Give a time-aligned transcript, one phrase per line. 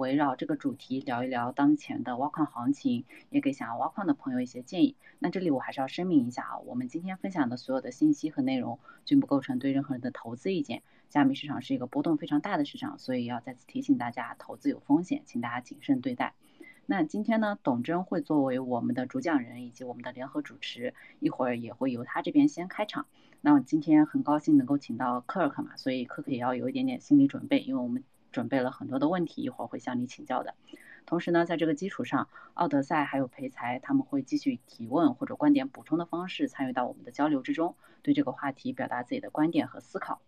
[0.00, 4.96] 围绕这个主题聊一聊当前的挖矿行情，也给想要挖矿的朋友一些建议。
[5.18, 10.82] 那这里我还是要声明一下啊，我们今天分享的所有的信息和内容均不构成对任何人的投资意见。
[11.10, 16.32] 加密市场是一个波动非常大的市场，所以要再次提醒大家，投资有风险，请大家谨慎对待。
[16.86, 23.06] 那今天呢，董真会作为我们的主讲人以及我们的联合主持，一会儿也会由他这边先开场。
[23.42, 30.54] 那我今天很高兴能够请到克尔克嘛，所以克克也要有一点点心理准备，因为我们准备了很多的问题，一会儿会向你请教的。
[31.06, 40.20] 同时呢，在这个基础上，奥德赛还有培才他们会继续提问或者观点补充的方式参与到我们的交流之中，对这个话题表达自己的观点和思考。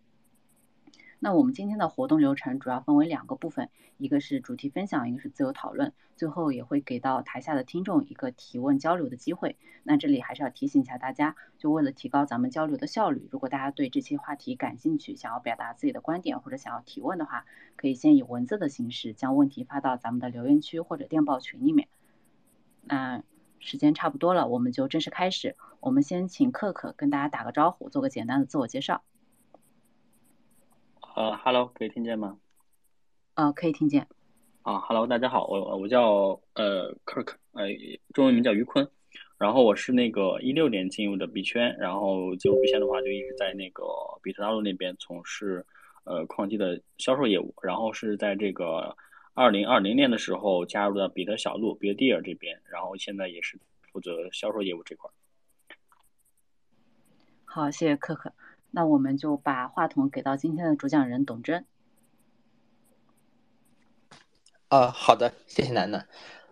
[1.23, 9.55] 那我们今天的活动流程主要分为两个部分，一个是主题分享，一个是自由讨论，最后也会给到台下的听众一个提问交流的机会。
[9.83, 17.45] 那这里还是要提醒一下大家，就为了提高咱们交流的效率，如果大家对这些话题感兴趣，想要表达自己的观点或者想要提问的话，
[17.77, 21.87] 可以先以文字的形式将问题发到咱们的留言区或者电报群里面。
[22.81, 23.23] 那
[23.59, 25.55] 时间差不多了，我们就正式开始。
[25.79, 29.03] 我们先请可可跟大家打个招呼，做个简单的自我介绍。
[31.15, 32.39] 呃，Hello，可以听见吗？
[33.35, 34.07] 呃，可以听见。
[34.63, 37.67] 啊，Hello，大家好，我我叫呃 Kirk，呃，
[38.15, 38.89] 中文名叫于坤，
[39.37, 43.83] 然后我是那个一六年进入的币圈，然后进入币圈的话就一直在那个
[44.23, 45.63] 比特大陆那边从事
[46.05, 48.97] 呃矿机的销售业务，然后是在这个
[49.35, 53.59] 二零二零年的时候加入到比特小路 b 特 Deer 这边，然后现在也是
[53.91, 55.11] 负责销售业务这块。
[57.45, 58.33] 好，谢谢可可。
[58.75, 61.67] 那我们就把话筒给到今天的主讲人董真。
[64.69, 66.07] 呃，好的，谢谢楠楠。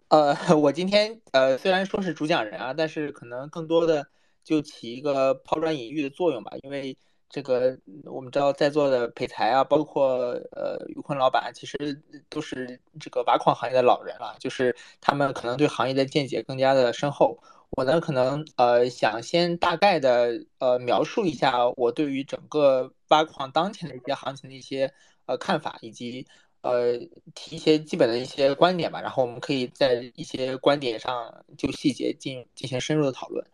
[0.10, 4.06] 呃， 我今天呃虽然说是主讲人啊，但是可能更多的
[4.44, 6.52] 就起一个抛砖引玉的作用吧。
[6.62, 6.96] 因为
[7.28, 10.08] 这个我们知道在座的裴才啊，包括
[10.52, 12.00] 呃于坤老板，其实
[12.30, 17.40] 都是这个挖矿行业的老人了，就是他们可能对行业的见解更加的深厚。
[17.72, 24.94] 我呢，可能呃想先大概的呃描述一下我对于整个挖矿当前的一些行情的一些
[25.26, 26.28] 呃看法，以及
[26.62, 26.98] 呃
[27.34, 29.00] 提一些基本的一些观点吧。
[29.02, 33.46] 然后我们可以在一些观点上就细节进进行深入的讨论。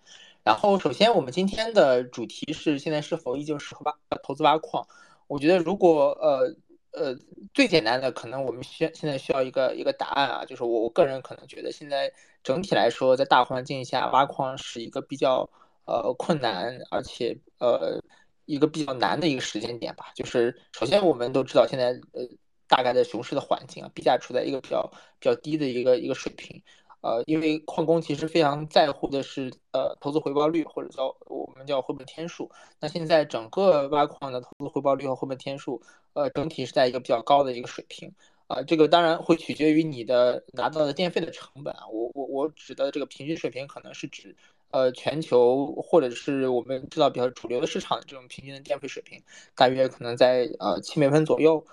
[0.44, 4.88] 然后首先我们今天的主题是现在是否依旧适合挖投资挖矿？
[5.28, 6.56] 我觉得如果呃。
[6.94, 7.16] 呃，
[7.54, 12.12] 最简单的可能我们需现在需要一个一个答案啊，就是我我个人可能觉得现在
[12.48, 15.50] 整体来说，在大环境下挖矿是一个比较
[15.84, 18.02] 呃困难，而且呃
[18.46, 20.14] 一个比较难的一个时间点吧。
[20.16, 22.26] 就是首先我们都知道现在呃
[22.66, 26.64] 大概的熊市的环境啊，币价处在一个比较比较低的一个一个水平。
[27.02, 32.50] 呃，因为矿工其实非常在乎的是呃投资回报率或者叫我们叫回本天数。
[32.80, 35.82] 那现在整个挖矿的投资回报率和回本天数，
[36.14, 38.10] 呃，整体是在一个比较高的一个水平。
[38.48, 41.88] 啊，这个当然会取决于你的拿到的电费的成本啊。
[41.92, 44.36] 我我我指的这个平均水平可能是指
[44.72, 49.22] 呃全球或者是我们知道比较主流的市场这种平均的电费水平，
[49.56, 51.66] 大约可能在呃七美分左右。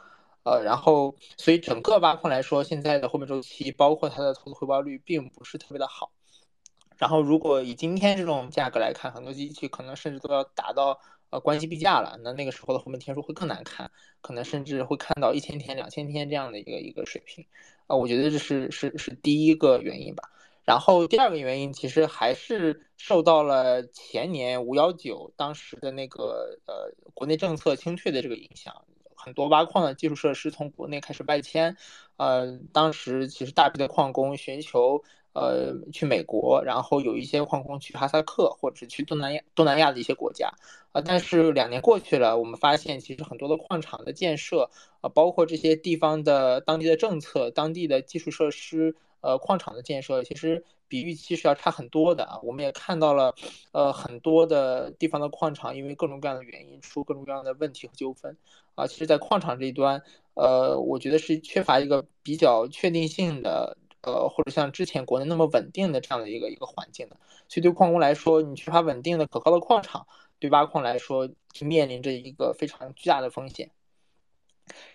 [0.46, 6.12] 呃，然后，所以整个挖矿来说，现在的后面周期，包括它的投资回报率，并不是特别的好。
[6.98, 11.00] 然后，如果以今天这种价格来看，很多机器可能甚至都要达到
[11.34, 13.90] 呃关系币价了，那那个时候的后面天数会更难看，
[14.20, 17.44] 可能甚至会看到一千天、两千天这样的一个一个水平。
[17.88, 20.30] 啊，我觉得这是是是第一个原因吧。
[20.64, 28.72] 然后第二个原因，其实还是受到了前年五幺九当时的那个呃国内政策清退的这个影响。
[29.16, 31.76] 很多挖矿的基础设施从国内开始外迁，
[32.16, 35.02] 呃，当时其实大批的矿工寻求
[35.34, 40.50] 呃去美国，然后有一些矿工去哈萨克或者是去东南亚东南亚的一些国家，
[40.92, 44.70] 啊，但是两年过去了，我们发现其实很多的矿场的建设，
[45.02, 48.96] 啊，包括这些地方的当地的政策、当地的基础设施。
[49.26, 52.38] 呃，矿场的建设其实比预期是要差很多的啊。
[52.42, 53.34] 我们也看到了，
[53.72, 58.36] 呃，很多的地方的矿场因为各种各样的原因出各种各样的问题和纠纷
[58.74, 58.86] 啊。
[58.86, 60.02] 其实，在矿场这一端，
[60.34, 63.78] 呃，我觉得是缺乏一个比较确定性的，
[64.12, 67.16] 呃，或者像之前国内那么稳定的这样的一个一个环境的。
[67.48, 70.06] 所以，对矿工来说，你缺乏稳定的可靠的矿场，
[70.38, 73.70] 对挖矿来说是面临着一个非常巨大的风险。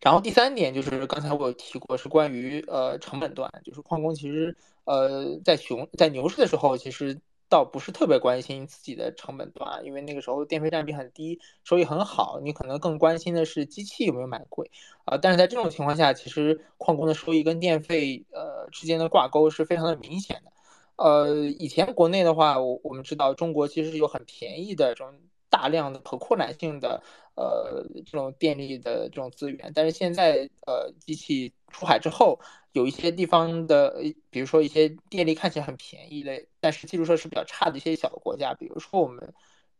[0.01, 7.19] 然后第三点就是刚才我有提过，是关于呃成本端，就是矿工其实呃在熊在牛市的时候，其实
[7.49, 14.69] 倒不是特别关心自己的成本端，因为那个时候电费占比很低，收益很好，你可能更关心的是机器有没有买贵
[15.03, 15.17] 啊。
[15.17, 20.51] 但是在这种情况下，其实矿工的收益跟电费呃之间的挂钩是非常的明显的。
[20.95, 25.13] 呃，以前国内的话，我我们知道中国其实有很便宜的这种
[25.49, 27.01] 大量的可扩展性的
[27.35, 29.71] 呃这种电力的这种资源。
[29.73, 32.39] 但是现在呃机器出海之后，
[32.71, 39.33] 有一些地方的，比如说一些电力看起来很便宜的，但是基础设施比较差的一些小国家，比如说我们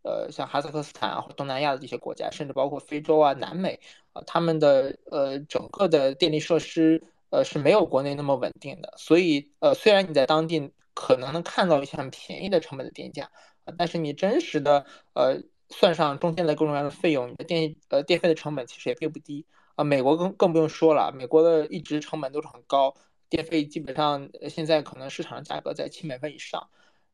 [0.03, 3.80] 呃像哈萨克斯坦啊或东南亚的这些国家，甚至包括非洲啊、南美
[4.13, 7.03] 啊，他们的呃整个的电力设施。
[7.31, 13.30] 呃，是没有国内那么稳定的，所以呃，虽然你在当地可能能看到一些很便宜的成本的电价，
[13.77, 14.83] 但是你真实的
[15.13, 15.39] 呃
[15.69, 19.45] 算上中间的各种各样的费用，你的电呃电费的成本其实也并不低
[19.79, 19.83] 啊。
[19.83, 22.93] 美国更更不用说了，美国的一直成本都是很高，
[23.29, 26.69] 电费基本上现在可能市场价格在七美分以上，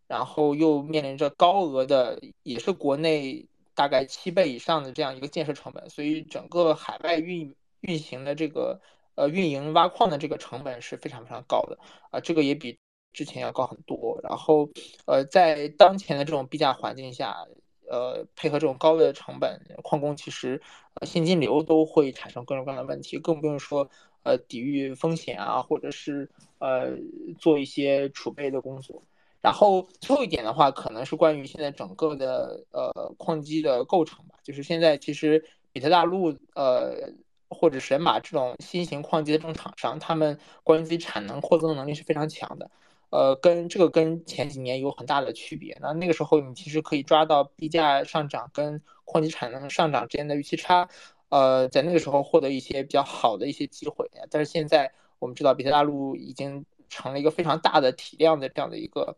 [0.07, 3.45] 然后又面临着高额的，也是国内
[3.75, 8.81] 大概七倍以上的这样一个建设成本，所以整个海外运运行的这个。
[9.17, 11.79] 呃，运营挖矿的这个成本是非常非常高的
[12.11, 12.77] 啊，这个也比
[13.13, 14.19] 之前要高很多。
[14.21, 14.67] 然后，
[15.07, 17.47] 呃，在当前的这种币价环境下，
[17.89, 20.61] 呃，配合这种高的成本，矿工其实
[20.95, 23.89] 呃现金流都会产生各种各样的问题，更不用说
[24.23, 26.29] 呃抵御风险啊，或者是
[26.59, 26.97] 呃
[27.39, 29.01] 做一些储备的工作。
[29.41, 37.13] 然后最后一点的话，可能是关于现在整个的呃矿机的构成吧，就是现在其实比特大陆呃。
[37.47, 42.69] 或者神马这种新型矿机的这种厂商，他们关于自己产能扩增能力是非常强的，
[43.15, 45.77] 呃，跟这个跟前几年有很大的区别。
[45.79, 50.89] 那那个时候你其实可以抓到币价上涨跟矿机产能上涨之间的预期差，
[51.29, 54.09] 呃，在那个时候获得一些比较好的一些机会。
[54.29, 59.15] 但是现在我们知道，比特大陆已经成了一个非常大的体量的这样的一个。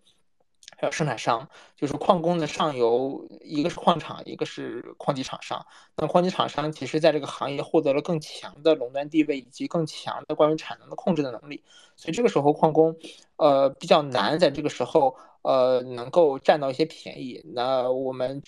[0.79, 5.65] 还有生产商，就是矿工的上游，一个是矿场，一个是矿机厂商。
[5.95, 11.63] 那矿机厂商其实在这个行业获得了更强的垄断地位，以及更强的关于产能的控制的能力。
[11.95, 12.95] 所以这个时候矿工，
[13.37, 17.41] 呃，比较难在这个时候，呃，能够占到一些便宜。
[17.55, 18.43] 那我们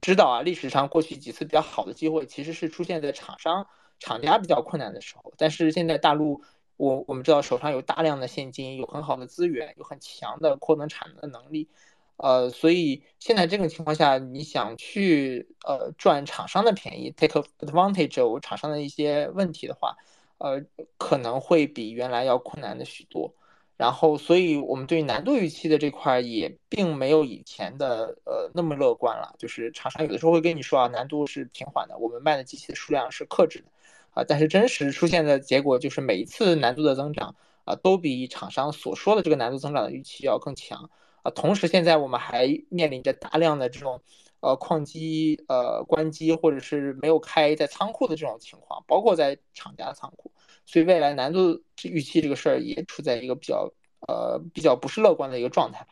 [0.00, 3.66] 知道啊，历史上过去几次比较好的机会，其实是出现在厂商、
[3.98, 5.30] 厂家比较困难的时候。
[5.36, 6.42] 但是现在大陆。
[6.80, 11.68] 我我们知道手上有大量的现金，有很好的资源，有很强的扩能产能的能力，
[12.16, 19.94] 呃，所以现在这种情况下，你想去呃赚厂商的便宜，take advantage of 厂商的一些问题的话，
[20.38, 20.64] 呃，
[20.96, 23.34] 可能会比原来要困难的许多。
[23.76, 29.34] 然后，所以我们对难度预期的这块也并没有以前的呃那么乐观了。
[29.38, 33.64] 就是厂商有的时候会跟你说啊，难度是平缓的，我们卖的机器的数量是克制的。
[34.12, 37.34] 啊，但是真实出现的结果就是每一次难度的增长
[37.64, 40.90] 啊，都比厂商所说的这个难度增长的预期要更强
[41.22, 41.30] 啊。
[41.30, 44.00] 同时，现在我们还面临着大量的这种
[44.40, 50.32] 呃矿机呃关机或者是没有开在仓库的这种情况，包括在厂家的仓库，
[50.66, 53.72] 所以未来难度预期这个事儿也处在一个比较
[54.08, 55.86] 呃比较不是乐观的一个状态。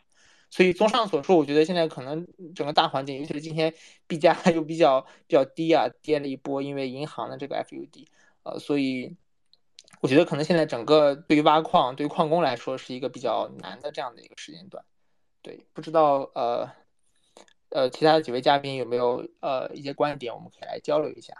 [0.51, 3.73] 所以，综上所述，我觉得现在可能整个大环境，尤其是今天
[4.07, 8.07] 币价又比较比较低啊，跌了一波，因为银行的这个 FUD，
[8.43, 9.15] 呃，所以
[10.01, 14.83] 我觉得可能现在整个对于挖矿、对于矿工来说是一个比较难的这样的一个时间段。
[15.41, 16.71] 对，不知道呃
[17.69, 21.35] 呃，其他的几位嘉宾有没有呃一些观点，我们可以来交流一下。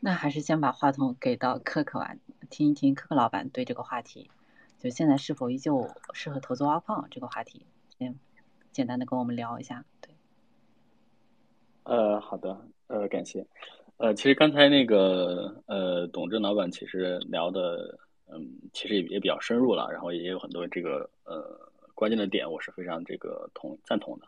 [0.00, 2.16] 那还是先把话筒给到可可吧。
[2.50, 4.30] 听一听科科老板对这个话题，
[4.78, 7.66] 就现在是否依旧适合投资挖矿这个话题，
[7.98, 8.14] 先
[8.72, 9.84] 简单的跟我们聊一下。
[10.00, 10.14] 对，
[11.84, 13.46] 呃，好的，呃，感谢。
[13.98, 24.26] 呃，其实刚才那个呃，董正老板其实聊的，嗯，其实也也比较深入了，然后也有很多这个呃关键的点，我是非常这个同赞同的。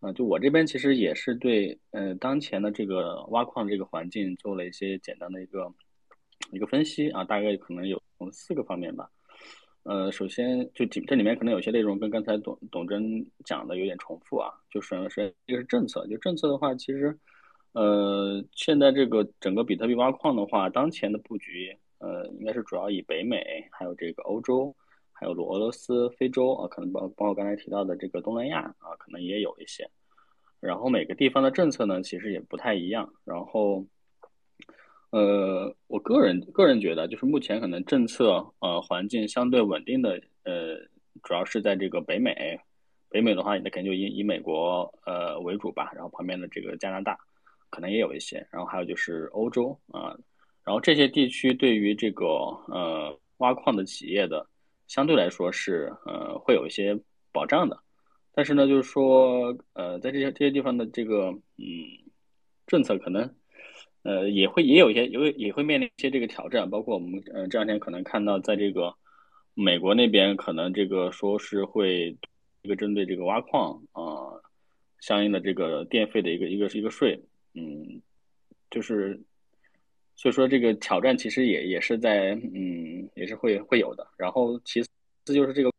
[0.00, 5.72] 嗯，就我这边其实也是对，呃，当前的这个挖矿这个环境做了一些简单的一个。
[6.52, 8.00] 一个分析啊，大概可能有
[8.32, 9.10] 四个方面吧。
[9.82, 14.52] 呃，首先就这里面可能有些内容跟刚才董董真讲的有点重复啊。
[14.68, 17.16] 就首先是一个是政策，就政策的话，其实
[17.72, 24.74] 呃，现在这个整个比特币挖矿的话，当前的布局呃，应该是主要以北美、还有这个欧洲、
[25.12, 29.88] 还有俄罗斯、非洲啊，可能包包括刚才提到的这个东南亚啊，可能也有一些。
[30.58, 33.12] 然后每个地方的政策呢，其实也不太一样。
[33.24, 33.86] 然后。
[35.10, 40.76] 呃，我个人个人觉得，就是目前可能政策呃环境相对稳定的，呃，
[41.22, 42.58] 主要是在这个北美，
[43.08, 47.16] 北美的话，那肯定就以以美国呃为主吧，然后旁边的这个加拿大
[47.70, 50.14] 可能也有一些，然后还有就是欧洲啊，
[50.64, 52.26] 然后这些地区对于这个
[52.68, 54.46] 呃挖矿的企业的
[54.88, 56.98] 相对来说是呃会有一些
[57.32, 57.78] 保障的，
[58.34, 61.64] 但是呢，就是说呃在这些这些地方的这个嗯
[62.66, 63.32] 政策可能。
[64.06, 68.94] 呃，也会也有一些，有也会面临一些这个挑战，包括我们呃这两天可能看到，在这个
[69.54, 72.16] 美国那边可能这个说是会
[72.62, 74.02] 一个针对这个挖矿啊
[75.00, 77.20] 相应的这个电费的一个一个一个税，
[77.54, 78.00] 嗯，
[78.70, 79.20] 就是
[80.14, 84.06] 所以说这个挑战其实也也是在嗯也是会会有的。
[84.16, 84.88] 然后其次
[85.34, 85.75] 就是这个。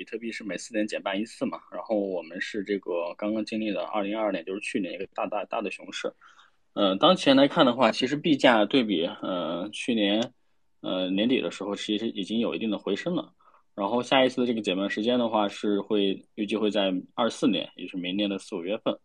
[0.00, 6.10] 比特币是每四年减半一次嘛，然后我们是这个刚刚经历了二零二二年，就是去年一个大大大的熊市。
[6.72, 10.32] 呃，当前来看的话，其实币价对比呃去年
[10.80, 13.30] 呃年底的时候，其实已经有一定的回升了。
[13.74, 18.98] 然后下一次的这个减半时间的话，是会预计会在二四年，也是明年的四五月份。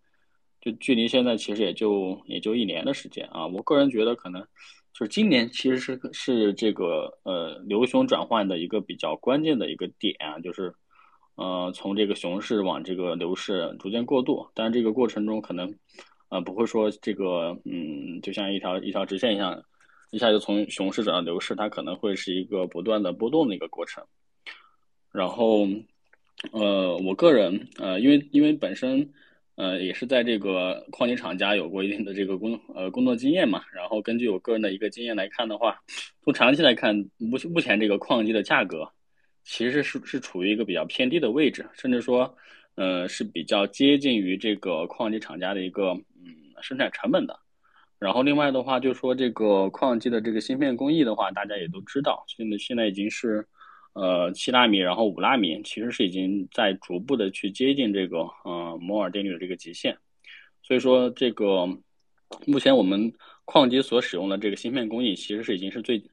[0.61, 3.45] 就距离现在其实也就也就一年的时间啊。
[3.45, 4.41] 我个人觉得可能
[4.93, 10.73] 就是今年其实是是这个呃牛熊转换的一个比较关键的一个点啊，就是。
[11.35, 15.73] 呃，从这个熊市往这个牛市逐渐过渡，但是这个过程中可能，
[16.29, 19.61] 呃，不会说这个，嗯，就像一条一条直线一样，
[20.11, 24.01] 一下就从熊市转到牛市，它可能会是一个不断的波动的一个过程。
[25.11, 25.67] 然后，
[26.53, 29.09] 呃，我个人，呃，因为因为本身，
[29.55, 35.77] 呃，也是在这个矿机厂家有过一定的这个工呃工作经验嘛，然后根据我个人的一个经验来看的话，
[36.23, 38.89] 从长期来看，目目前这个矿机的价格。
[39.45, 42.35] 其实是是处于一个比较偏低的位置，甚至说，
[42.75, 47.39] 呃，是比较接近于这个矿机厂家的一个嗯生产成本的。
[47.97, 53.47] 然后另外的话，就说这个矿机的这个芯片工艺的话，大家也都知道，现在现在已经是
[53.93, 59.95] 呃七纳米，然后五纳米，其实是已经在逐步的去接近这个呃摩尔定律的这个极限。
[60.61, 61.65] 所以说，这个
[62.45, 63.13] 目前我们
[63.45, 66.03] 矿机所使用的这个芯片工艺，其实是已经是最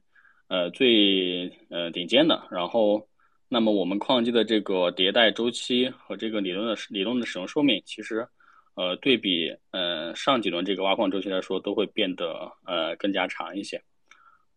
[0.47, 2.47] 呃最呃顶尖的。
[2.49, 3.05] 然后
[3.53, 8.27] 那么我们矿机的这个迭代周期和这个理论的理论的使用寿命，其实，
[8.73, 13.79] 呃，对比呃上几轮这个挖矿周期来说，都会变得呃更加长一些。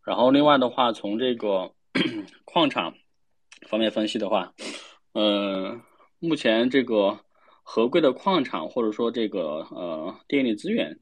[0.03, 1.71] 然后另外的话，从这个
[2.43, 2.91] 矿场
[3.67, 4.51] 方面分析的话，
[5.13, 5.79] 呃，
[6.17, 7.19] 目前这个
[7.61, 10.97] 合规的矿场或者说这个呃电力资源，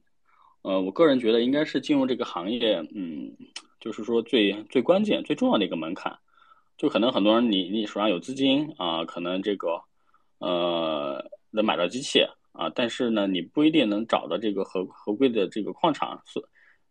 [0.60, 3.34] 呃，我个人觉得应该是进入这个行业，嗯，
[3.80, 6.14] 就是说最最关键最重要的一个门槛。
[6.76, 9.80] 就可能很多人，你你手上有资金啊，可能这个，
[10.38, 12.20] 呃，能买到机器
[12.52, 16.38] 啊，但是呢，你不一定能找到这个合合规的这个矿场，是，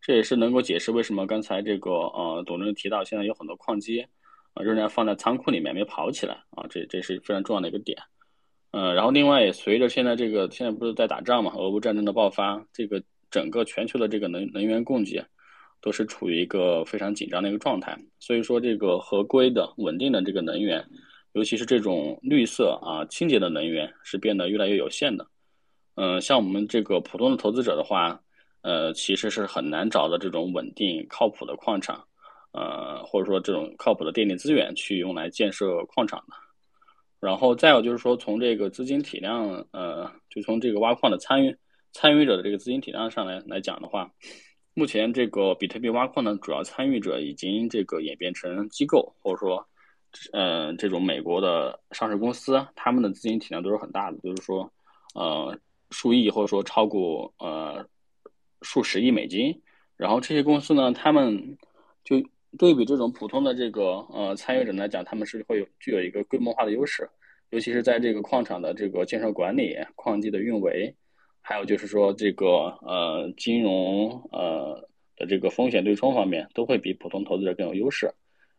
[0.01, 4.01] 这也是能够解释为什么刚才这个呃董事长提到，现在有很多矿机
[4.53, 7.95] 啊仍然放在仓库里面没跑起来啊，这这是非常重要的一个点，
[8.71, 15.23] 呃，然后另外也随着现在这个现在不是在打仗嘛，俄乌战争的爆发，这个整个全球的这个能能源供给。
[15.85, 20.83] 都是处于一个非常紧张的一个状态，所以说这个合规的、稳定的这个能源，
[21.33, 25.27] 尤其是这种绿色啊、清洁的能源，是变得越来越有限的。
[25.93, 28.19] 嗯，像我们这个普通的投资者的话，
[28.63, 32.03] 呃，其实是很难找到这种稳定、靠谱的矿场，
[32.53, 36.35] 呃，或者说这种靠谱的电力资源去用来建设矿场的。
[37.19, 41.55] 然后再有就是说，从这个资金体量，呃，就从这个挖矿的参与
[41.93, 44.09] 参与者的这个资金体量上来来讲的话。
[44.77, 49.65] 目前这个比特币挖矿的主要参与者已经这个演变成机构，或者说，
[50.33, 54.69] 呃，这种美国的上市公司，他们的资金体量都是很大的，就是说，
[55.13, 55.57] 呃，
[55.91, 57.87] 数亿或者说超过呃
[58.63, 59.61] 数十亿美金。
[59.95, 61.57] 然后这些公司呢，他们
[62.03, 62.21] 就
[62.57, 67.09] 对比这种普通的这个呃参与者来讲，他们是会有具有一个规模化的优势，
[67.51, 70.93] 尤其是在这个矿场的这个建设管理、矿机的运维。
[71.47, 72.47] 还有就是说，这个
[72.81, 78.11] 呃金融呃的这个风险对冲方面，都会比普通投资者更有优势。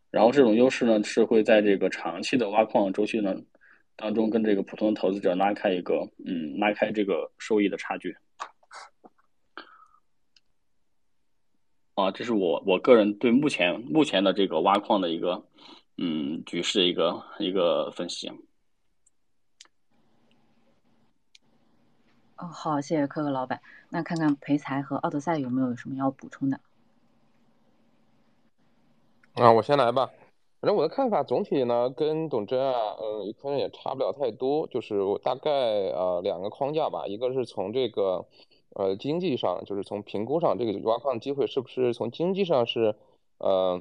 [0.09, 3.35] 然后这种优势呢，是会在这个长期的挖矿周期呢
[3.97, 8.16] 当中，跟这个普通投资者拉开一个嗯拉开这个收益的差距。
[11.95, 15.45] 啊，这是我我个人对目前目前的这个挖矿的一个
[15.99, 18.31] 嗯局势一个一个分析。
[22.37, 23.62] 哦，好，谢谢科科老板。
[23.88, 26.61] 那看看培才和奥德赛有没有什么要补充的？
[29.35, 30.11] 啊，我先来吧。
[30.61, 34.66] 反正我的看法总体呢，跟董真啊，嗯，可能也差不了太多。
[34.66, 38.26] 就是我大概呃两个框架吧，一个是从这个
[38.75, 42.97] 呃经济上，就是从评估上，这个挖矿机会是不是从经济上是
[43.38, 43.81] 呃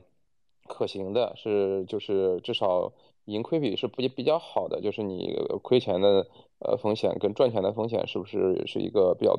[0.68, 2.94] 可行的，是就是至少
[3.25, 6.27] 盈亏比是比比较好的，就是你亏钱的。
[6.60, 9.38] 呃，风险跟赚钱的风险是不是是一个比较，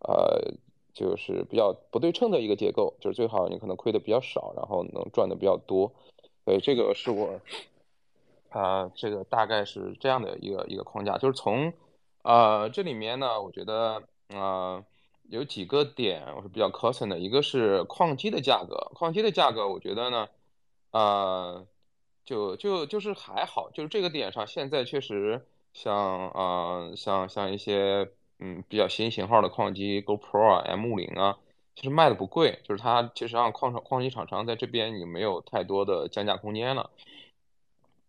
[0.00, 0.54] 呃，
[0.94, 2.94] 就是比较不对称的一个结构？
[3.00, 5.92] 就是最好你可能亏的比较少，然后能赚的比较多。
[6.46, 7.38] 所以这个是我，
[8.48, 11.18] 啊，这个大概是这样的一个一个框架。
[11.18, 11.74] 就是从，
[12.22, 14.82] 呃，这里面呢，我觉得，呃，
[15.28, 20.28] 有几个点我是比较 concern 的，一个是矿机的价格，矿机的价格我觉得呢，
[20.92, 21.66] 呃，
[22.24, 31.38] 就就就是还好，就是这个点上现在确实像啊像像一些嗯比较新型号的矿机，GoPro 啊 M 五零啊，
[31.76, 36.90] 其实卖的不贵，就是它其实让矿厂矿机厂商在这边也没有太多的降价空间了。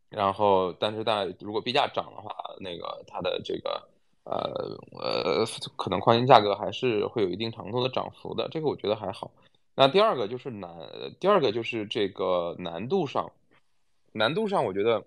[0.10, 3.90] 然后，但是在如果币价涨的话，那个它的这个
[4.24, 5.46] 呃呃，
[5.76, 9.30] 可能矿机价格还是会有一定程度的涨幅的，这个我觉得还好。
[9.76, 10.72] 那第二个就是难，
[11.20, 13.30] 第二个就是这个难度上，
[14.16, 15.06] 难度上我觉得，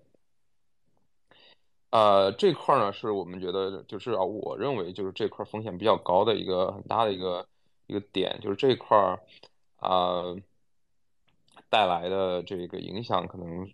[1.89, 7.47] 呃，这块呢是我们觉得就是啊，我认为就是这块风险比较高的一个很大的一个
[7.87, 9.19] 一个点，就是这块儿
[9.77, 10.35] 啊
[11.69, 13.69] 带来的这个影响可能。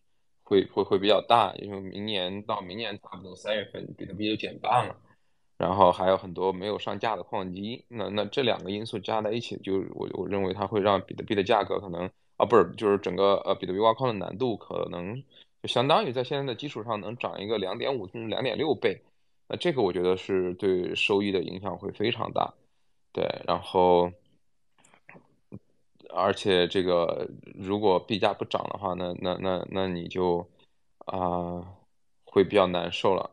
[0.48, 4.96] 会会会比较大，因为明年到明年差不多三月份，比特币就减半了，
[5.58, 15.24] 然后还有很多没有上架的矿机，那那这两个因素加在一起，就我我认为它会让比特币的价格可能啊不是，就是整个呃比特币挖矿的难度可能
[15.62, 19.02] 就相当于在现在的基础上能涨一个两点五甚至两点六倍，
[19.48, 22.54] 那这个我觉得是对收益的影响会非常大，
[23.12, 24.12] 对，然后。
[26.18, 30.48] 而且这个如果币价不涨的话，那那那那你就
[31.00, 31.62] 啊
[32.24, 33.32] 会比较难受了。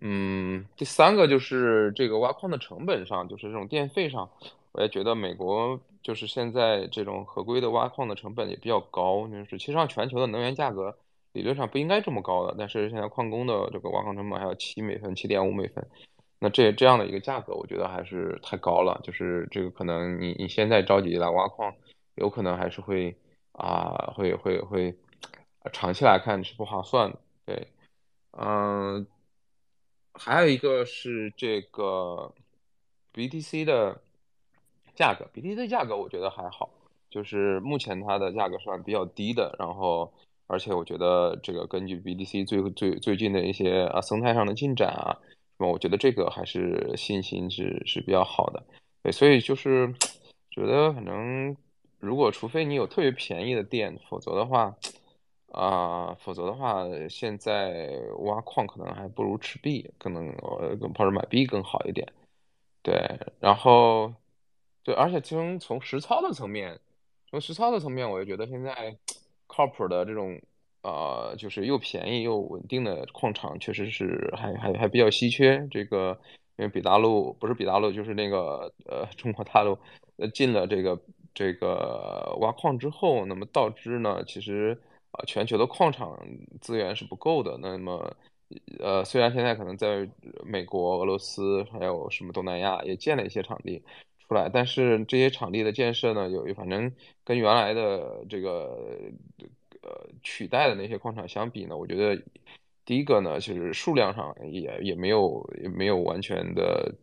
[0.00, 4.30] 嗯，第三个就是这个挖矿的成本上，就是这种电费上，
[4.70, 9.28] 我也觉得美国就是现在这种合规的挖矿的成本也比较高。
[9.28, 10.96] 就是其实上全球的能源价格
[11.32, 15.86] 理论上不应该这么高的，但是现在矿工的这个挖矿成本还要七美分、七点五美分，
[16.38, 18.98] 那这这样的一个价格，我觉得还是太高了。
[19.04, 21.74] 就是这个可能你你现在着急来挖矿。
[22.14, 23.16] 有可能还是会
[23.52, 24.92] 啊，会会会，
[25.72, 27.18] 长期来看是不划算的。
[27.46, 27.68] 对，
[28.32, 29.06] 嗯，
[30.14, 32.34] 还有一个是这个
[33.14, 34.02] BTC 的
[34.98, 36.68] 价格，BTC 价格我觉得还好，
[37.08, 39.54] 就是目前它的价格算比较低的。
[39.58, 40.12] 然后，
[40.48, 45.16] 而且我觉得这个根据 BTC 最最最近的一些啊生态上的进展啊，
[45.58, 48.62] 那么我觉得这个还是信心是是比较好的。
[49.04, 49.94] 对，所以就是
[50.50, 51.56] 觉得反正。
[52.00, 54.72] 如果除非你有特别便宜的店，否则的话，
[55.50, 62.06] 啊，否则的话，现在挖矿可能还不如持币，可能呃，或者买币更好一点。
[62.84, 62.94] 对，
[63.40, 64.14] 然后，
[64.88, 66.80] 对，而且从从实操的层面，
[67.28, 68.96] 从实操的层面，我也觉得现在
[69.46, 70.40] 靠谱的这种，
[70.80, 75.68] 呃，就是又便宜又稳定的矿场，确实是还还还比较稀缺。
[75.70, 76.18] 这个，
[76.56, 79.78] 因为比大陆不是比大陆，就是那个呃，中国大陆
[80.16, 80.98] 呃进了这个。
[81.34, 84.76] 这个挖矿之后，那么导致呢，其实
[85.12, 86.18] 啊，全球的矿场
[86.60, 87.56] 资源是不够的。
[87.62, 88.16] 那么，
[88.80, 90.08] 呃，虽然现在可能在
[90.44, 93.80] 美国、俄罗斯还有什么东南亚也建了一些场地
[94.28, 96.92] 出来，但是这些场地的建设呢，有反正
[97.24, 98.78] 跟原来的这个
[99.82, 102.22] 呃取代的那些矿场相比呢，我觉得
[102.84, 106.94] 第一个呢，就是数量上也也没有也没有完全的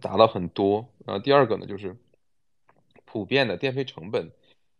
[0.00, 0.88] 达到很多。
[1.04, 1.96] 然后第二个呢，就是。
[3.10, 4.30] 普遍的电费成本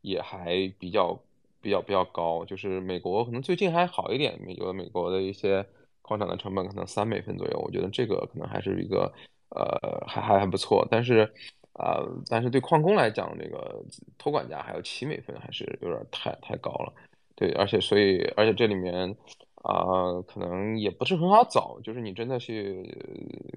[0.02, 1.18] 也还比较
[1.62, 5.64] 比较比较高，就是美国可能最近还好一点，美国美国的一些
[6.02, 9.10] 矿场的成本可能三美分左右，我觉得这个可能还是一个
[9.50, 11.30] 呃还还还不错，但是
[11.72, 13.82] 啊但是对矿工来讲，这个
[14.18, 16.92] 托管价还有七美分，还是有点太太高了，
[17.36, 19.16] 对，而且所以而且这里面
[19.62, 22.82] 啊可能也不是很好找，就是你真的去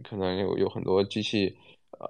[0.03, 1.57] 可能有有很多机器。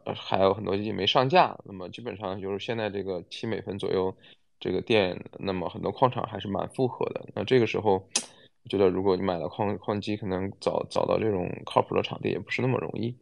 [0.06, 4.16] 呃，还有很多机器没上架，那么基本上就是现在这个七美分左右
[4.60, 7.26] 这个电，那么很多矿场还是蛮负荷的。
[7.34, 13.14] 那这个时候，我觉得如果你买了矿矿机，可能找找到这种靠谱的场地也不是那么容易。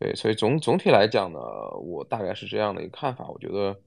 [0.00, 1.38] 对，所以总总体来讲呢，
[1.82, 3.28] 我大概是这样的一个看法。
[3.28, 3.78] 我觉得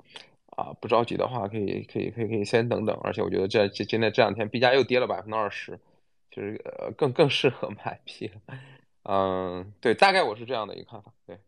[0.56, 2.96] 啊，不着急的话，可以可以可以可以先等等。
[3.04, 5.80] 而且我觉得这这现在这两天币价又跌了百分之二十，
[6.30, 8.30] 就是呃更更适合买币。
[9.06, 11.12] 嗯，对，大概我是这样的一个看法。
[11.26, 11.40] 对。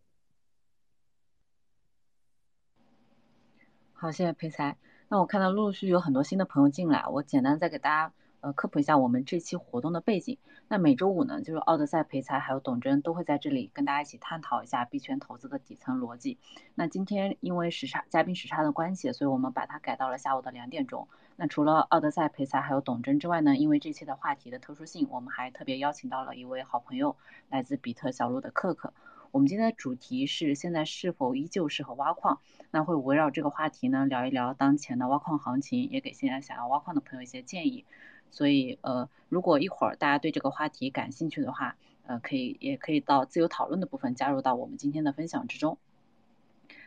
[3.94, 4.78] 好，谢谢裴才。
[5.10, 8.14] 那我看到陆陆续有很多新的朋友进来，我简单再给大家
[8.46, 10.38] 呃科普一下我们这期活动的背景。
[10.68, 16.38] 那每周五呢，就是奥德赛、裴才还有董真都会在这里跟大家一起探讨一下币圈投资的底层逻辑。
[16.76, 21.08] 那今天因为时差嘉宾时差的关系，所以我们把它改到了下午的两点钟。
[21.38, 27.16] 那除了奥德赛、裴才还有董真之外呢，因为这期的话题的特殊性，我们还特别邀请到了一位好朋友，
[27.50, 28.94] 来自比特小路的克克。
[29.32, 32.40] 我们今天的主题是现在是否依旧适合挖矿？
[32.72, 37.86] 那会围绕这个话题呢聊一聊当前的挖矿行情，也给现在想要挖矿的朋友一些建议。
[38.32, 45.78] 所以呃，如果一会儿大家对这个话题感兴趣的话，呃，可以也可以到自由讨论的部分加入到我们今天的分享之中。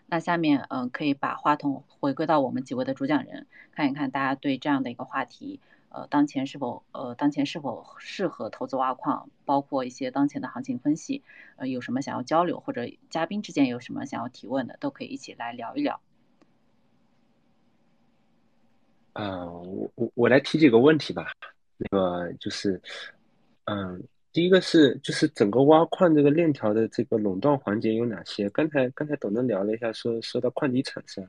[0.07, 11.22] 那下面，嗯，可以把话筒回归到我们几位的主讲人，看一看大家对这样的一个话题，呃，当前是否，呃，当前是否适合投资挖矿，包括一些当前的行情分析，
[11.57, 16.01] 呃，有什么想要交流，或者嘉宾之间有什么想要提问的，都可以一起来聊一聊。
[19.18, 21.26] 啊，我我我来提几个问题吧，
[21.76, 22.81] 那个就是，
[23.64, 24.02] 嗯。
[24.31, 28.48] 第一个是，就是整个挖矿这个链条的这个垄断环节有哪些？
[28.50, 31.26] 刚才刚才董总聊了一下，说说到矿机厂商，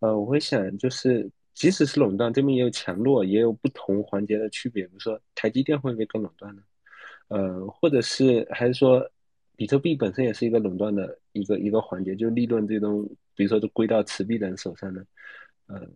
[0.00, 4.84] 呃，我会想，就是即使是垄断，这边也有强弱，也有不同环节的区别。
[4.86, 6.62] 比如说台积电会不会跟垄断呢？
[7.28, 9.08] 呃，或者是还是说
[9.54, 15.04] 比特币本身也是一个垄断的一个一个环节，就利润这种，比如说都归到持币人手上呢？
[15.66, 15.86] 呃。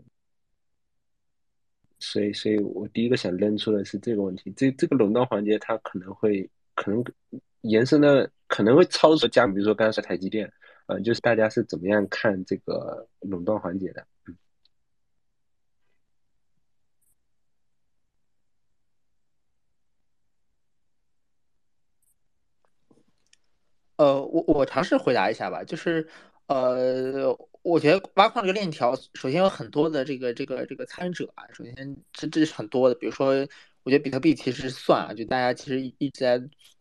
[2.13, 4.53] 所以，所以我第一个想扔出的是这个问题。
[4.57, 7.03] 这这个垄断环节，它可能会可能
[7.63, 10.51] 延伸的可能会超出加，比如说刚才说台积电，
[10.87, 14.07] 呃，就是大家是怎么样看这个垄断环节的？
[14.27, 14.37] 嗯。
[23.97, 26.07] 呃，我我尝试回答一下吧，就是
[26.47, 27.37] 呃。
[27.65, 31.45] 我觉得挖矿这个链条，首先有很多的这个这个这个参与者啊。
[31.51, 32.95] 首先，这这是很多的。
[32.95, 33.31] 比如说，
[33.85, 36.33] 我觉得比特币其实算啊，就大家其实一直在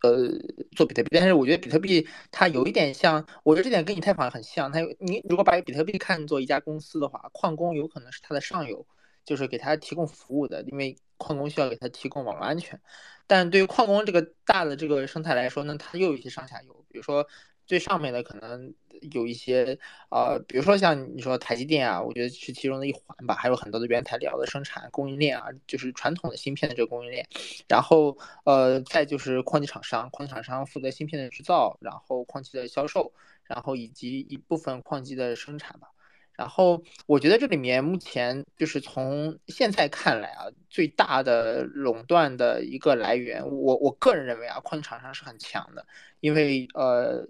[0.02, 0.28] 呃
[0.76, 1.10] 做比特币。
[1.14, 4.70] 但是我觉得比特币它有一点像，我觉得这点跟以太坊很像。
[4.70, 8.86] 它你如果把比特币看作一家公司的话，矿工有可能是它的上游，
[9.24, 12.78] 就是给他提供服务的，因为矿工需要给他提供网络安全。
[13.26, 17.26] 但对于矿工这个大的这个生态来说呢，它又有一些上下游，比如说。
[17.66, 18.74] 最上面的可能
[19.12, 19.78] 有一些，
[20.10, 27.28] 呃，比如说像你说台积电啊，我觉得是其中的一环吧，还有很多的原材料的生产供应链啊，就是传统的芯片的这个供应链，
[27.68, 33.12] 然后呃，再就是矿机厂商，矿机厂商负责芯片的制造，然后矿机的销售，
[33.44, 35.90] 然后以及一部分矿机的生产吧。
[36.34, 45.86] 然后我觉得这里面目前就是从现在看来啊，最大的垄断的一个来源，我我个人认为啊，矿机厂商是很强的，
[46.20, 47.28] 因为呃。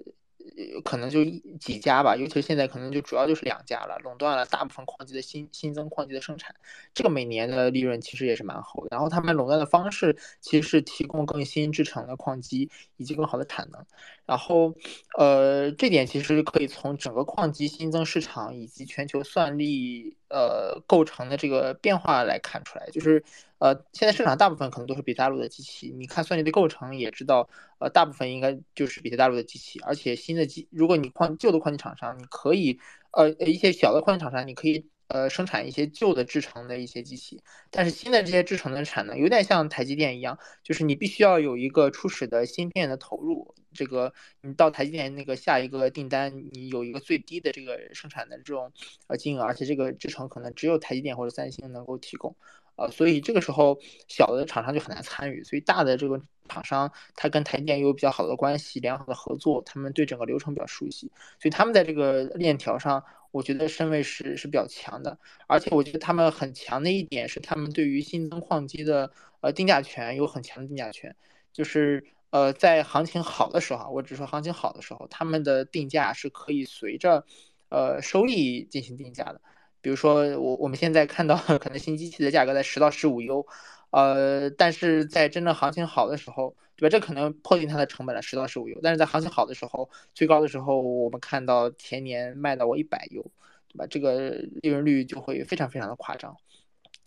[0.84, 1.24] 可能就
[1.60, 6.54] 几家吧，尤其是现在可能就主要就是两家了，垄断了大部分矿机的新新增矿机的生产，
[6.94, 8.90] 这个每年的利润其实也是蛮厚的。
[8.92, 13.86] 然后他们垄断的方式其实是提供更新制成的矿机以及更好的产能。
[14.26, 14.74] 然后，
[15.18, 23.24] 呃，这点其实可以从整个矿机新增市场以及全球算力呃构成的这个变化来看出来，就是。
[23.60, 27.48] 呃，现在市场大部分可能都是比特大陆的机器，你看算力的构成也知道，
[27.80, 32.78] 呃，大部分应该就是比特大陆的机器，而且新的机，如果你矿旧的矿机厂商，你可以，
[33.12, 34.90] 呃，一些小的矿机厂商，你可以。
[35.14, 48.74] 呃，生产一些旧的制成的一些机器，但是新的这些制成的产能有点像台积电一样，就是你必须要有一个初始的芯片的投入，这个你到台积电那个下一个订单，你有一个最低的这个生产的这种
[49.06, 52.36] 呃金额，而且这个制程可能只有台积电或者三星能够提供，
[52.76, 63.04] 呃，所以这个时候小的厂商就很难参与，所以大的这个厂商他跟台积电有比较好的关系，良好的合作，他们对整个流程比较熟悉，所以他们在这个链条上。
[63.34, 71.16] 我觉得身位是是比较强的，而且我觉得他们很强的一点是，他们对于新增矿机的呃定价权有很强的定价权，
[71.52, 77.26] 就是呃在行情好的时候，我只说行情好的时候，他们的定价是可以随着
[77.70, 79.42] 呃收益进行定价的。
[79.84, 83.46] 比如说我我们现在看到可能新机器的价格在十到十五 U，
[83.92, 86.56] 呃，但是在真正行情好的时候。
[86.76, 86.92] 对吧？
[86.92, 88.80] 这可能迫近它的成本了，十到十五 U。
[88.82, 93.22] 但是在行情好的时候，最高的时候，我们看到前年卖到过一百 U，
[93.68, 93.86] 对吧？
[93.88, 94.32] 这个
[94.64, 96.36] 利润率就会非常非常的夸张。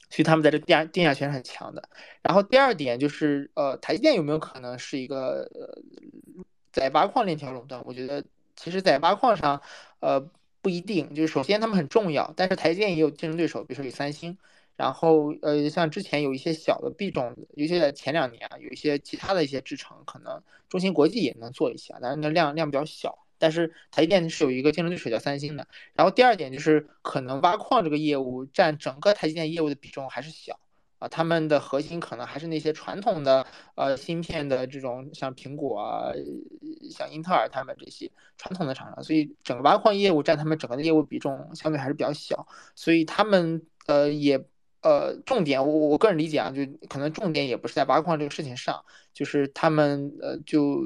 [0.08, 1.82] 所以他们在这定价定价权是很强的。
[2.22, 5.82] 然后第二点就是，呃，台积电有没有可能是一个呃
[6.70, 7.82] 在挖矿链条垄断？
[7.84, 9.60] 我觉得其实，在挖矿上，
[9.98, 10.24] 呃，
[10.66, 11.14] 不一定。
[11.14, 14.36] 就是首先他们很重要，但是台积电也有竞争对手，比如说有三星。
[14.74, 23.16] 然后，呃，像之前有一些小的币种，尤其在前两年啊，有一些其他的一些制程，可能中芯国际也能做一下，但是那量量比较小。
[23.38, 25.68] 但是台积电是有一个竞争对手叫三星的。
[25.94, 30.58] 然后第二点就是，可能挖矿这个业务占整个台积电业务的比重还是小
[30.98, 36.12] 啊，他们的核心可能还是那些传统的呃芯片的这种，像苹果啊，
[36.90, 44.44] 像英特尔他们这些传统的厂商，所以整个挖矿业务占他们整个的业务比重相对还是比较小，所以他们呃也。
[44.82, 50.80] 呃，重点我我个人理解啊，就可能重点也不是在挖矿这个事情上，就是他们呃就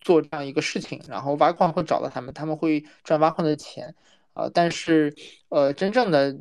[0.00, 3.94] 做这样一个事情，然后挖矿会找到他们，他们会赚挖矿的钱，
[4.32, 5.14] 啊，但是
[5.50, 6.36] 呃真正的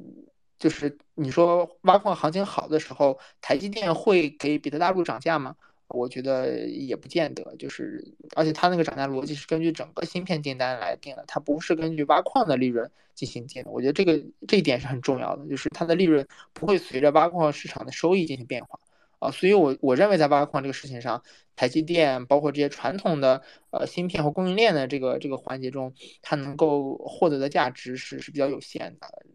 [0.63, 5.57] 就是你说挖矿行情好的时候，台积电会给比特大陆涨价吗？
[5.89, 7.53] 我觉得也不见得。
[7.57, 13.71] 就是，而且它那个涨价逻辑是根据整个芯片订单来定的，它不是根据挖矿的利润进行定的。
[13.71, 18.79] 我觉得这个这一点是很重要的，就是它的利润不会随着挖矿市场的收益进行变化
[19.19, 19.29] 啊。
[19.31, 21.21] 所以，我我认为在挖矿这个事情上，
[21.57, 29.25] 台积电包括这些传统的呃芯片和供应链的这个这个环节中，它能够获得的价值是是比较有限的。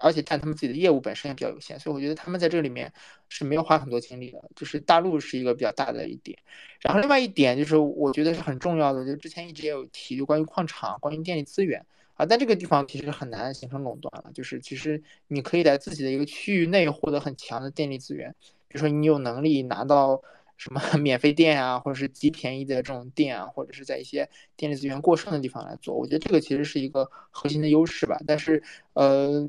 [0.00, 2.92] 而且但他们自己的业务本身也比较有限，所以我觉得他们在这里面
[3.28, 4.42] 是没有花很多精力的。
[4.54, 6.38] 就是大陆是一个比较大的一点，
[6.80, 14.30] 然后另外一点就是我觉得是很重要的，就之前一直也有提，就关于矿场、关于电力资源啊，但这个地方其实很难形成垄断了。
[14.32, 18.34] 就是其实你可以在自己的一个区域内获得很强的电力资源，
[18.68, 20.22] 比如说你有能力拿到
[20.56, 28.18] 什么 免费电啊，或者是极便宜的这种电啊，或者是在一些电力资源过剩的地方来做，我觉得这个其实是一个核心的优势吧。
[28.26, 28.62] 但是
[28.94, 29.48] 呃。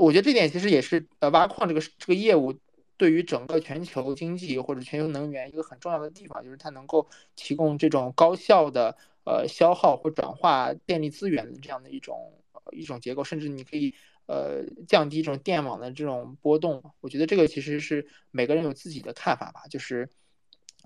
[0.00, 2.54] 我觉得这点其实也是呃挖矿这个这个业务
[2.96, 13.94] 对于整个全球经济或者全球能源一个很重要的地方，就是它能够提供这种高效的呃消耗或转化电力资源的这样的一种呃一种结构，甚至你可以
[14.26, 16.82] 呃降低这种电网的这种波动。
[17.00, 20.08] 我觉得这个其实是每个人有自己的看法吧，就是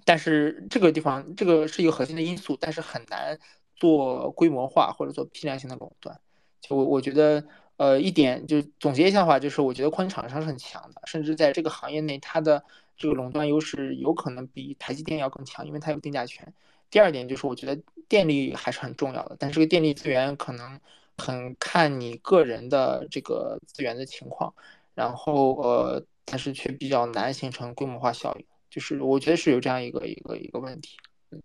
[0.04, 3.38] 但是这个地方这个是一个核心的因素，但是很难
[3.76, 6.20] 做规模化或者做批量性的垄断。
[6.60, 7.46] 就我我觉得。
[7.76, 12.64] 呃，一点就总结一下的话，就是我觉得矿厂商是很强的，甚至在这个行业内，它的
[12.96, 16.54] 这个垄断优势有可能比台积电要更强，因为它有定价权。
[16.88, 20.80] 第二点就是，我觉得电力还是很重要的，但是这个电力资源可能
[21.18, 24.54] 很看你个人的这个资源的情况，
[24.94, 30.96] 然后呃，但是却比较难形成规模化效应，就是我觉得是有这样一个一个一个问题。
[31.30, 31.42] 嗯，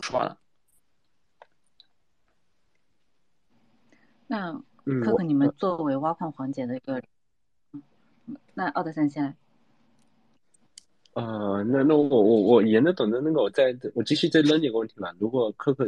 [0.00, 0.38] 说完了。
[4.26, 4.62] 那。
[5.02, 7.02] 可可，你们作为挖矿环节的一个，
[8.54, 9.34] 那奥德三先来。
[11.14, 15.12] 呃，那那我我我沿着等着那个，我再我继续再扔几个问题吧。
[15.18, 15.84] 如果可可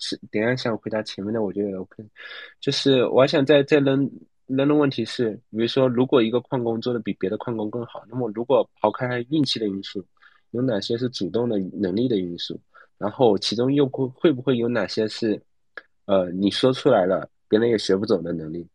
[0.00, 2.04] 是等下想回答前面的，我觉得 OK。
[2.60, 4.10] 就是我还想再再扔
[4.46, 10.04] 扔的问题是，比如说，如果一个矿工做的比别的矿工更好，那么如果抛开运气的因素，
[10.50, 12.60] 有哪些是主动的能力的因素？
[12.98, 15.40] 然后其中又会会不会有哪些是，
[16.06, 17.30] 呃，你说出来了？
[17.48, 18.68] 别人也学不走的能力。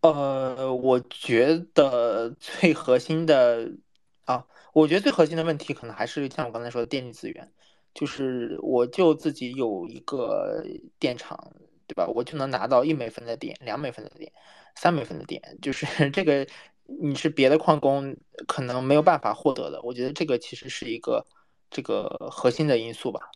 [0.00, 3.70] 呃，我觉得最核心的
[4.24, 7.52] 啊，我觉得最核心的问题可能还是像我刚才说的电力资源，
[7.92, 10.64] 就是我就自己有一个
[10.98, 11.52] 电厂，
[11.86, 12.06] 对吧？
[12.06, 14.32] 我就能拿到一美分的电、两美分的电、
[14.74, 16.46] 三美分的电，就是 这个
[16.86, 18.16] 你是别的矿工
[18.48, 19.82] 可能没有办法获得的。
[19.82, 21.26] 我觉得这个其实是一个。
[21.70, 23.30] 这个核心的因素吧，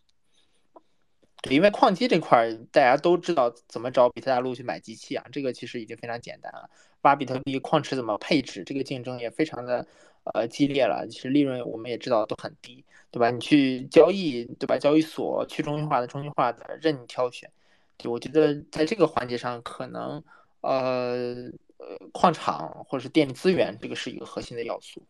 [1.40, 6.68] 对，因为矿机这块儿大家都知道怎么找比特大陆去买机器啊，这个其实已经非常简单了。
[7.02, 9.86] 挖比特币矿池怎么配置，这个竞争也非常的
[10.32, 11.06] 呃激烈了。
[11.06, 13.30] 其实利润我们也知道都很低，对吧？
[13.30, 14.78] 你去交易，对吧？
[14.78, 17.50] 交易所去中心化的、中心化的任你挑选。
[17.98, 20.24] 对，我觉得在这个环节上，可能
[20.62, 25.06] 呃呃矿场或者是电力资源，这个是一个核心的要素。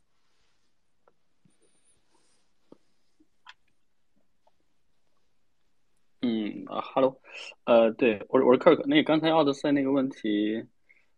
[6.27, 7.21] 嗯啊，Hello，
[7.65, 10.65] 呃，对我是我是 Kirk，那刚才奥德赛那个问题，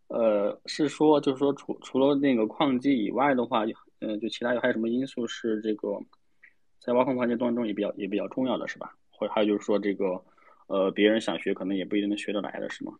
[0.09, 3.63] 呃，是说就是说除除了那个矿机以外的话，
[4.01, 5.97] 嗯，就其他有还有什么因素是这个
[6.81, 8.93] 在挖矿环节当中也比较也比较重要的是吧？
[9.09, 10.21] 或还有就是说这个
[10.67, 12.91] 呃，别人想学可能也不一定能学得来的是吗？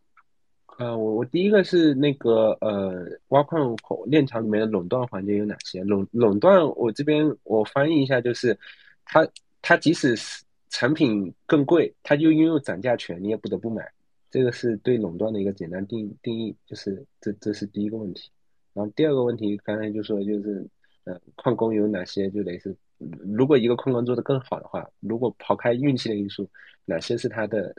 [0.78, 5.84] 呃，我我第一个是那个呃，挖矿链条里面的垄断环节有哪些？
[5.84, 8.58] 垄垄断我这边我翻译一下，就是
[9.04, 9.28] 它
[9.60, 10.42] 它即使是。
[10.70, 13.90] 产品更贵，它就拥有涨价权，你也不得不买。
[14.30, 18.30] 这个是对垄断的一个简单定定义，就是这这是第一个问题。
[18.74, 20.68] 然后第二个问题，刚才就说就是，
[21.04, 26.48] 呃，矿工有哪些就类似，如果一个矿工做得更好的话，如果抛开运气的因素，
[26.84, 27.74] 哪些是他的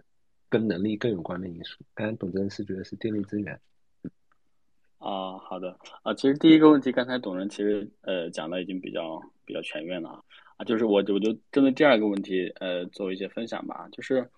[0.49, 1.77] 跟能力更有关的因素？
[1.93, 3.53] 刚才董真是觉得是电力资源。
[4.97, 10.21] 啊，好的啊，其实第一个问题，刚才董人其实呃讲的已经比较比较全面了
[10.59, 10.65] 啊。
[10.65, 13.87] 就是我，我就针对第二个问题，呃，做一些分享吧。
[13.91, 14.29] 就是，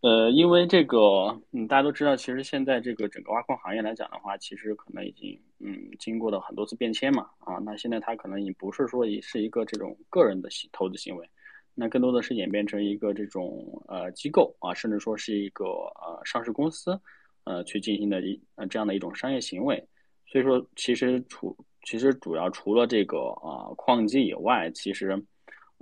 [0.00, 7.28] 呃，因为这个，嗯，大家都知道，其实现在这个整个挖矿行业来讲的话，其实可能已经，嗯，经过了很多次变迁嘛。
[7.40, 11.28] 啊，那现在它可能已不是说是一个这种个人的行投资行为，
[11.74, 16.98] 那更多的是演变成一个这种呃机构啊，甚至说是一个呃上市公司，
[17.44, 19.82] 呃，去进行的一呃这样的一种商业行为。
[20.26, 25.22] 所以说，其实除其实主要除了这个啊矿机以外，其实。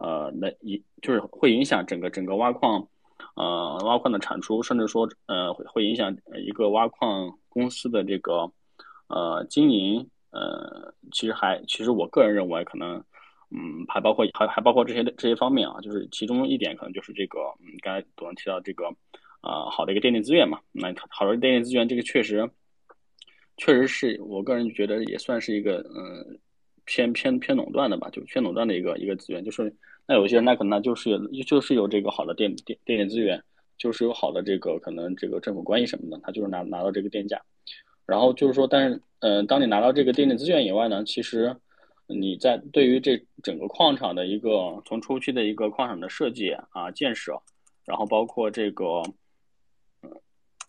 [0.03, 2.89] 呃，那一就是会影响整个整个挖矿，
[3.37, 8.51] 呃，挖矿的产出，甚至说，呃，会会影响一个挖矿公司的这个，
[9.07, 12.97] 呃，经营呃，其实还其实我个人认为可能，
[13.51, 18.87] 嗯，还包括还还包括这些这些方面啊，就是其中一点可能就是这个，嗯，刚才董总提到这个，
[19.41, 22.51] 啊，好的一个电力资源嘛，那好的电力资源这个确实，
[23.57, 26.41] 确实是我个人觉得也算是一个，嗯，
[26.87, 29.73] 偏偏偏垄断的吧，就偏垄断的一个一个资源，就是
[30.07, 33.43] 那有些人那可能就是就是有这个好的电电电力资源。
[33.79, 37.43] 就是有好的这个可能这个政府关系什么的，他就是拿拿到这个电价，
[38.07, 41.57] 然后就是说，但是嗯，当你拿到这个电力资源以外呢，其实
[42.07, 47.43] 你在对于这整个矿场的一个从初期的一个矿场的设计啊建设，
[47.85, 49.03] 然后包括这个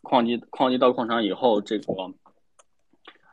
[0.01, 1.93] 矿机矿机到矿场以后，这个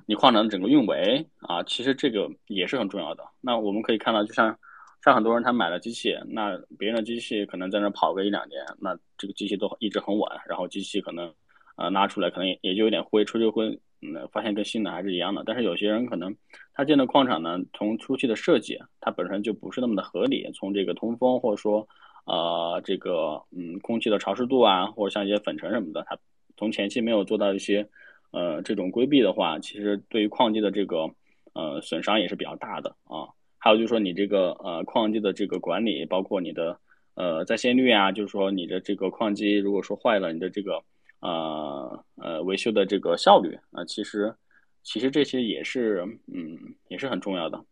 [0.05, 3.25] 你矿场的整个运维啊，其实这个也是很重要的。
[3.41, 4.59] 那我们可以看到，就像。
[5.03, 11.33] 像很多人他买了机器，那别人的机器可能在那跑个一两年，那这个机器都一直很稳，然后机器可能，
[11.77, 15.43] 呃，拿出来可能也就有点灰，吹吹灰，嗯，发现跟新的还是一样的。
[15.47, 16.37] 但是有些人可能
[16.75, 21.89] 他建的矿场呢，从初期的设计，它本身就不是那么的合理，从这个通风或者说，
[22.27, 26.19] 呃，这个嗯空气的潮湿度啊，或者像一些粉尘什么的，它
[26.59, 27.89] 从前期没有做到一些，
[28.33, 31.09] 呃，这种规避的话，其实对于矿机的这个，
[31.55, 33.27] 呃，损伤也是比较大的啊。
[33.63, 36.81] 还有就是说，你这个呃矿机的这个管理，包括你的
[37.15, 40.83] 呃在线率啊，就是说你的这个矿机如果说坏了，你的这个
[41.21, 44.35] 呃呃维修的这个效率啊，其实
[44.83, 47.63] 其实这些也是嗯也是很重要的。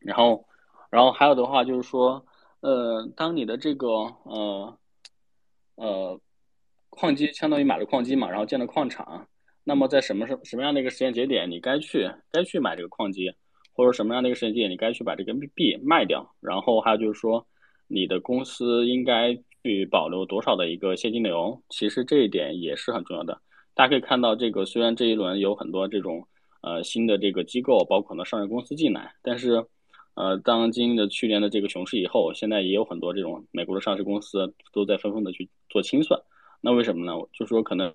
[0.00, 0.46] 然后
[0.90, 2.24] 然后还有的话就是说，
[2.60, 3.88] 呃，当你的这个
[4.22, 4.78] 呃
[5.74, 6.20] 呃
[6.88, 9.26] 矿机相当于买了矿机嘛，然后建了矿场，
[9.64, 13.34] 那么在什么什什么样的一个时间节点，你该去该去买这个矿机？
[13.76, 17.46] 或者什么样的一个时间点，你该去把这个币卖掉，然后还有就是说，
[17.88, 23.38] 你的公司应该去保留多少的一个现金流，其实这一点也是很重要的。
[23.74, 26.26] 大家可以看到，这个虽然这一轮有很多这种
[26.62, 29.62] 呃新的这个机构，包括呢上市公司进来，但是
[30.14, 36.18] 呃，当经历了去年的这个熊市以后，现在也有很多这种美国的上市公司都在纷纷的去做清算。
[36.62, 37.12] 那为什么呢？
[37.34, 37.92] 就是说可能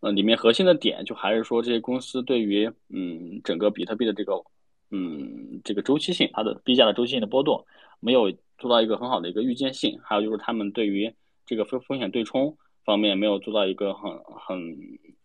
[0.00, 4.32] 呃里面核心的点就还是说这些公司对于嗯整个比特币的这个。
[4.90, 7.64] 嗯，这个周期性，它的币价的周期性的波动
[8.00, 11.14] 没有做到一个很好的一个预见性，还有就是他们对于
[11.46, 14.76] 这个风风险对冲方面没有做到一个很很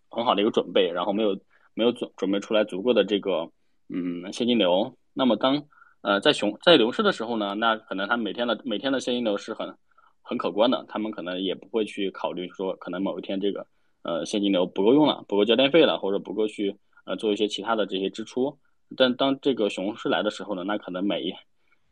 [0.10, 1.39] 很好的一个准备，然后没有
[1.73, 3.49] 没有准准备出来足够的这个
[3.89, 4.95] 嗯现金流。
[5.13, 5.63] 那么当
[6.01, 9.75] 呃在熊在牛市的时候呢，那可能他每天的每天的现金流是很
[10.21, 13.65] 很可观的，他们可能也不会去考虑说可能某一天这个
[14.04, 18.58] 呃现金流不够用了，不够交电费了，或者不够去呃做一些其他的这些支出。
[18.95, 21.34] 但当这个熊市来的时候呢，那可能每一，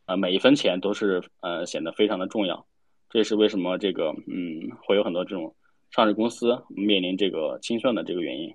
[0.06, 2.66] 呃每一分钱都是呃显得非常的重要，
[3.10, 5.54] 这也是为什么这个嗯会有很多这种
[5.90, 8.54] 上市公司面临这个清算的这个原因。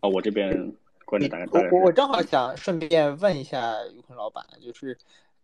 [0.00, 0.74] 啊，我这边
[1.06, 1.70] 观点大概大概。
[1.70, 4.98] 我我正好想顺便问一下宇坤老板，就是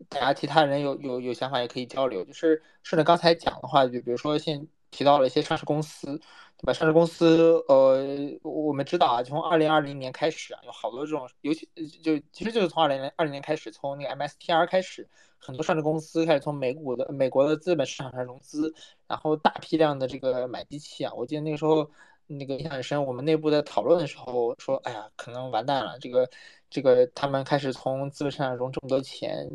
[0.09, 6.21] 大家其他人有有有想法也可以交流，就是顺着刚才讲的话，就比如说现提到了一些上市公司。
[6.63, 6.75] 对吧？
[6.75, 8.05] 上市公司，呃，
[8.43, 11.67] 我们知道啊，从二零二零年开始啊，有好多这种，尤其
[12.03, 18.75] 就其实就是从二零二零年开始，从那个 MSTR 开始，很多上市公司开始从美股的美国的资本市场上融资，
[19.07, 21.11] 然后大批量的这个买机器啊。
[21.15, 21.91] 我记得那个时候
[22.27, 26.29] 那个印象很深，我们内部在讨论的时候说，哎呀，可能完蛋了，这个
[26.69, 29.49] 这个他们开始从资本市场融这么多钱，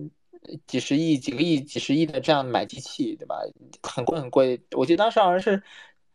[0.68, 3.38] 几十亿、几个亿、几十亿的这样买机器，对吧？
[3.84, 4.62] 很贵很贵。
[4.72, 5.62] 我记得当时好像是。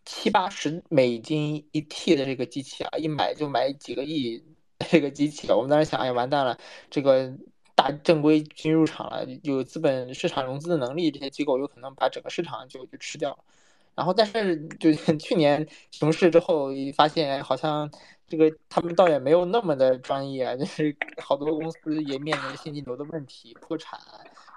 [0.06, 4.42] 七八十美金一 T 的这个机器啊，一买就买几个亿
[4.90, 7.30] 这个机器我们当时想，哎，完蛋了，这个
[7.74, 13.44] 大正规军入场了，有资本市场融资的能力，这些机构有可能把整个市场就就吃掉了。
[13.94, 17.90] 然后，但是就 去年熊市之后，发现好像
[18.26, 23.98] 这个他们倒也没有那么的专业，就是 好多公司也面临现金流的问题，破产，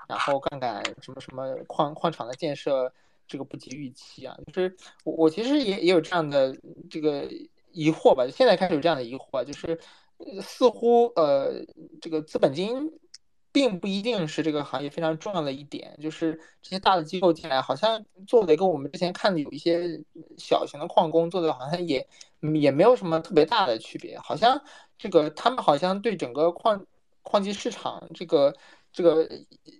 [0.07, 2.91] 然后杠杆什么什么矿矿场的建设。
[3.25, 6.55] 这个不及预期啊，就是我我其实也也有这样的
[6.89, 7.25] 这个
[7.71, 9.79] 疑惑吧，现在开始有这样的疑惑，就是
[10.41, 11.53] 似乎呃
[12.01, 12.91] 这个资本金
[13.53, 20.03] 并不一定是这个行业非常重要的一点，就是这些大的机构进来，好像做的跟我们之前看的有一些
[20.37, 22.05] 小型的矿工做的好像也
[22.61, 24.61] 也没有什么特别大的区别，好像
[24.97, 26.85] 这个他们好像对整个矿
[27.21, 28.53] 矿机市场这个。
[28.95, 29.27] 这个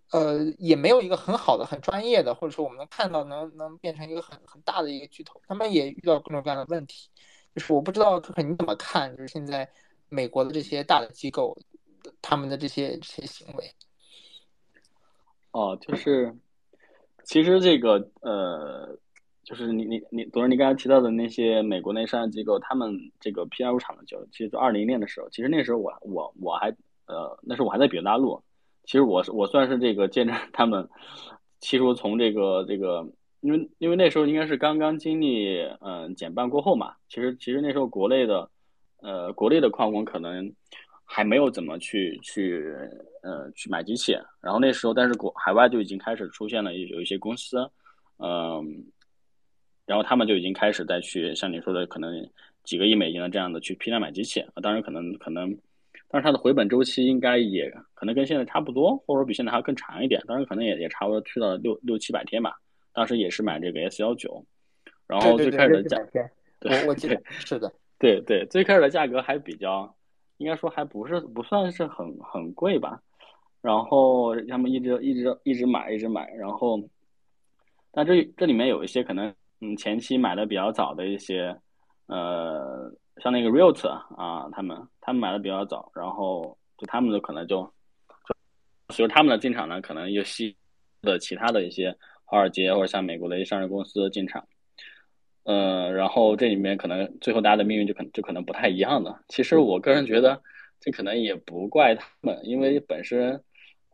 [0.10, 7.12] 呃也没有一个很好的、很专业的，或者说我们能看到能能变成一个很很大的一个巨头，他们也遇到各种各样的问题。
[7.54, 9.70] 就是我不知道可可你怎么看，就是现在
[10.10, 11.56] 美国的这些大的机构，
[12.22, 13.72] 他们的这些这些行为。
[15.52, 16.36] 哦，就是
[17.24, 18.98] 其实这个呃
[19.44, 26.70] 就是你你你，董事你刚才提到的那些美国那商业机构，他们这个 PR 入场的就其实就二零年的时候，其实那时候我我我还
[27.06, 28.42] 呃那时候我还在比大陆，
[28.86, 30.90] 其实我是我算是这个见证他们，
[31.60, 33.06] 其实从这个这个，
[33.42, 38.50] 因为因为那时候应该是刚刚经历嗯减半过后嘛，其实其实那时候国内的
[39.02, 40.54] 呃国内的矿工可能
[41.14, 42.76] 还没有怎么去去
[43.22, 47.70] 呃去买机器，然后那时候但是国海外就已经开始出现了有一些公司，
[48.18, 48.86] 嗯。
[49.86, 52.26] 然后他们就已经开始再去像你说的，可能
[52.64, 55.54] 几个亿美金的这样的去批量买机器啊，当然可能可能，
[56.08, 62.56] 但是它的回本周期应该也可能跟现在差不多，或者说比现在还要更长一点，当然可能也也差不多去到六六七百天吧。
[62.94, 64.42] 当时也是买这个 S 幺九，
[65.06, 65.98] 然后最开始的价，
[66.62, 69.94] 对，我记得是的，对对，最开始的价格还比较，
[70.44, 73.02] 应该说还不是不算是很很贵吧。
[73.62, 76.80] 然后他们一直一直一直买一直买，然后，
[77.92, 79.34] 但这这里面有一些可能。
[79.66, 81.58] 嗯，前期买的比较早的一些，
[82.08, 87.64] 呃，像那个 Realt 啊，他们他们买的比较早，然后就他们的可能就，
[88.28, 88.36] 就
[88.94, 90.54] 随着他们的进场呢，可能又吸
[91.02, 94.46] 的其他的一些华尔街或者像美国的一些上市公司进场，
[95.44, 99.24] 呃，然后这里面可能最后大家的命运就可能就可能不太一样的。
[99.28, 100.42] 其实我个人觉得，
[100.80, 103.42] 这可能也不怪他们，因为本身。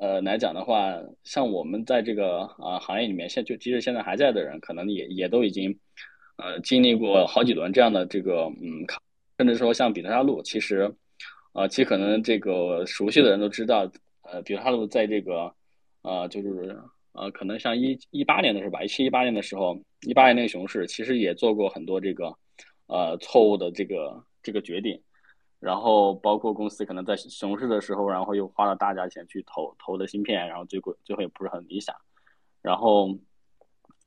[0.02, 5.78] 呃，来讲的话，像我们在这个啊行业里面，现就即使现在还在的人，可能也也都已经，
[6.38, 8.88] 呃，经历过好几轮这样的这个嗯，
[9.38, 10.90] 甚至说像比特大陆，其实，
[11.52, 13.92] 呃，其实可能这个熟悉的人都知道，
[14.22, 15.54] 呃，比特大陆在这个，
[16.04, 16.80] 呃，就是
[17.20, 22.34] 呃，可能像一一八年的时候吧，一七一八年的时候，一八年那个熊市，其实也做过很多这个，
[22.88, 24.98] 呃，错误的这个这个决定。
[25.60, 31.94] 然后包括公司可能在熊市的时候，然后又花了大价钱去投投的芯片，然后最后最后也不是很理想。
[32.62, 33.10] 然后，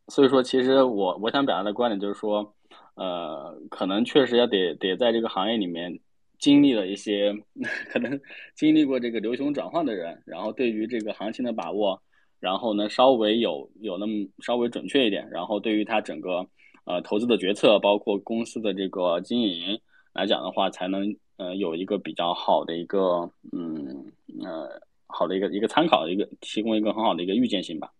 [0.09, 2.55] 所以说其实我我想表达的观点就是说，
[2.95, 6.01] 呃，可能确实要得得在这个行业里面
[6.39, 7.31] 经历了一些，
[7.93, 8.19] 可能
[8.55, 12.03] 经历过这个流熊转换的人，然后对于这个行情的把握，
[12.43, 16.47] 然后呢稍微有有那么稍微准确一点，然后对于他整个
[16.84, 19.80] 呃投资的决策，包括公司的这个经营
[20.12, 21.16] 来讲的话，才能。
[21.38, 24.12] 呃，有一个比较好的一个，嗯，
[24.45, 27.90] 呃，好的一个一个参考，一个提供一个很好的一个预见性吧。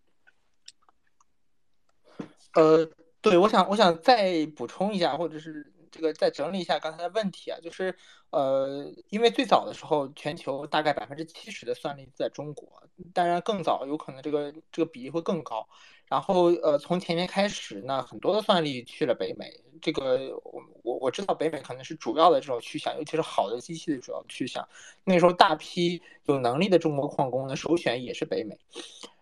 [2.55, 2.89] 呃，
[3.21, 5.73] 对，我想，我想再补充一下，或者是
[6.03, 7.97] 个再整理一下刚才的问题啊，就是，
[8.29, 12.83] 呃，因为最早的时候，全球大概百分之七十的算力在中国，
[13.15, 15.67] 当然更早有可能这个这个比例会更高。
[16.09, 19.51] 然后，呃，从前年开始呢，很多的算力去了北美。
[19.81, 24.69] 这个我我我知道北美可能是主要的这种去向，尤其是好的机器的主要去向。
[25.05, 28.59] 那时候大批有能力的中国矿工呢，首选也是北美。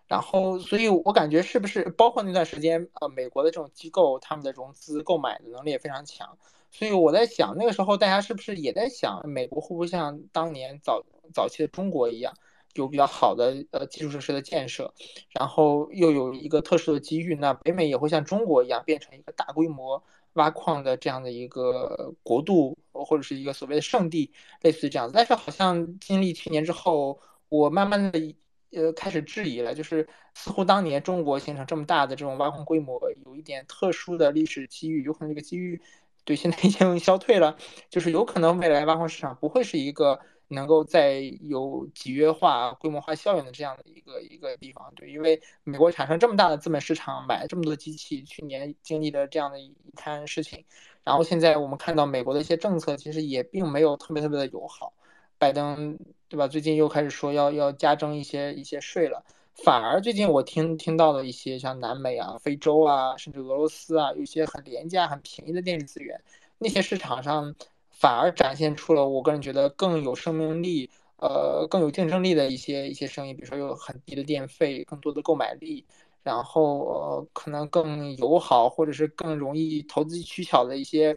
[0.05, 6.37] 然后，所以我感觉是不是包括那段时间，呃，美国的这种机构他们的融资购买的能力也非常强。
[6.71, 11.03] 所以我在想，那个时候大家是不是也在想，美国会不会像当年早
[11.33, 12.33] 早期的中国一样？
[12.75, 14.93] 有比较好的呃基础设施的建设，
[15.31, 20.01] 然后又有一个特殊的机遇，那北美也会像中国一样变成一个大规模
[20.35, 25.13] 挖矿的这样的一个国度，或者是一个所谓的圣地，类似于这样子。
[25.13, 27.19] 但是好像经历去年之后，
[27.49, 28.35] 我慢慢的
[28.71, 35.81] 呃开始质疑了，就是似乎当年中国形成这么大的这种挖矿规模，有一点特殊的历史机遇，有可能这个机遇
[36.23, 37.55] 对现在已经消退了，
[37.89, 40.19] 就是有可能未来挖矿市场不会是一个。
[40.53, 50.65] 能够在有集约化、规模化效应的这样的一个一个地方，对，因为美国产生这么大的资本市场，买这么多机器，去年经历了这样的一摊事情，
[51.05, 54.91] 然后现在我们看到美国的一些政策其实也并没有特别特别的友好，
[55.37, 55.97] 拜登
[56.27, 56.49] 对吧？
[56.49, 59.23] 最近又开始说要要加征一些一些税了，
[59.63, 66.21] 反而最近我听听到了一些像南美啊、非洲啊，甚至俄罗斯啊，有一些很廉价、很便宜的电力资源，
[66.57, 67.55] 那些市场上。
[67.93, 75.85] 反而展现出了我个人觉得更有生命力，呃，更有竞争力的一些一些生意，比如说有很低的电费、更多的购买力，
[76.23, 81.15] 然后呃，可能更友好或者是更容易投资取巧的一些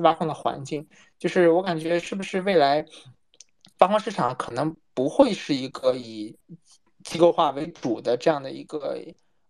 [0.00, 0.86] 挖矿的环境。
[1.18, 2.84] 就是我感觉是不是未来
[3.78, 6.36] 挖矿市场可能不会是一个以
[7.06, 8.98] 机构化为主的这样的一个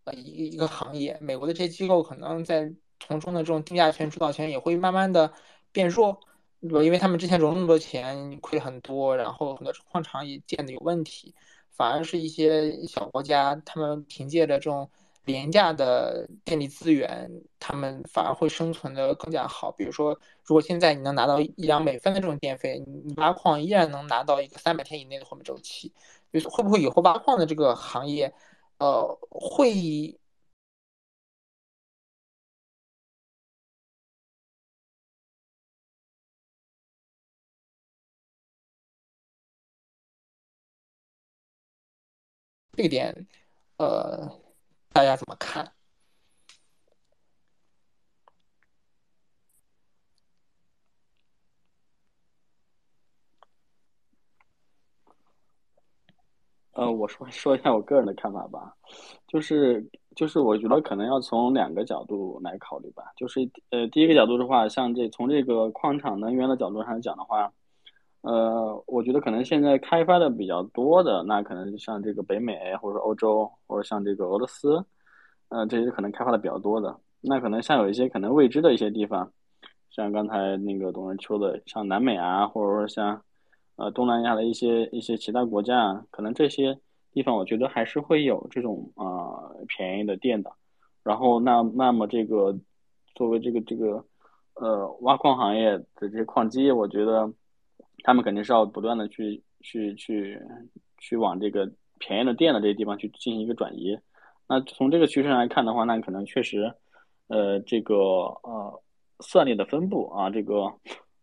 [0.05, 1.17] 呃一一个行业？
[1.23, 5.33] 美国的这些机构可能在从中的这种定价权主导权也会慢慢的
[5.73, 6.21] 变弱。
[6.69, 11.35] 对，因为他们之前融那么多钱，亏很多，然后很多矿场也建的有问题，
[11.71, 14.91] 反而是一些小国家，他们凭借着这种
[15.25, 19.71] 廉价的电力资源，他们反而会生存的更加好。
[19.73, 25.93] 比如说，如果现在你能拿到一两美分的这种电费，你挖矿依然能拿到一个三百天以内的回本周期，
[26.33, 28.33] 就是会不会以后挖矿的这个行业
[28.79, 30.19] 呃会
[42.73, 43.27] 这个点
[43.77, 44.29] 呃
[44.93, 45.73] 大家怎么看？
[56.77, 58.73] 呃，我说 说一下我个人的看法吧，
[59.27, 59.83] 就是
[60.15, 67.51] 就是我觉得可能要从两个角度来考虑吧，就是呃第一个角度的话，像这从这个矿场能源的角度上讲的话，
[68.21, 74.85] 呃，我觉得可能现在开发的比较多的，那可能像这个北美或者欧洲或者像这个俄罗斯，
[75.49, 79.33] 呃，这些可能开发的比较多的，那可能像有一些可能未知的一些地方，
[79.91, 83.23] 像刚才那个董仁秋的，像南美啊，或者说像。
[83.77, 86.79] 呃，东南亚的一些一些其他国家，可能这些
[87.13, 90.51] 地方，我觉得还是会有这种啊便宜的电的。
[91.03, 92.59] 然后，那那么这个
[93.15, 94.03] 作为这个这个
[94.55, 97.31] 呃挖矿行业的这些矿机，我觉得
[98.03, 100.41] 他们肯定是要不断的去去去
[100.99, 103.99] 去往这个便宜的电的这些地方去进行一个转移。
[104.49, 106.73] 那从这个趋势来看的话，那可能确实
[107.29, 108.83] 呃这个呃
[109.21, 110.73] 算力的分布啊，这个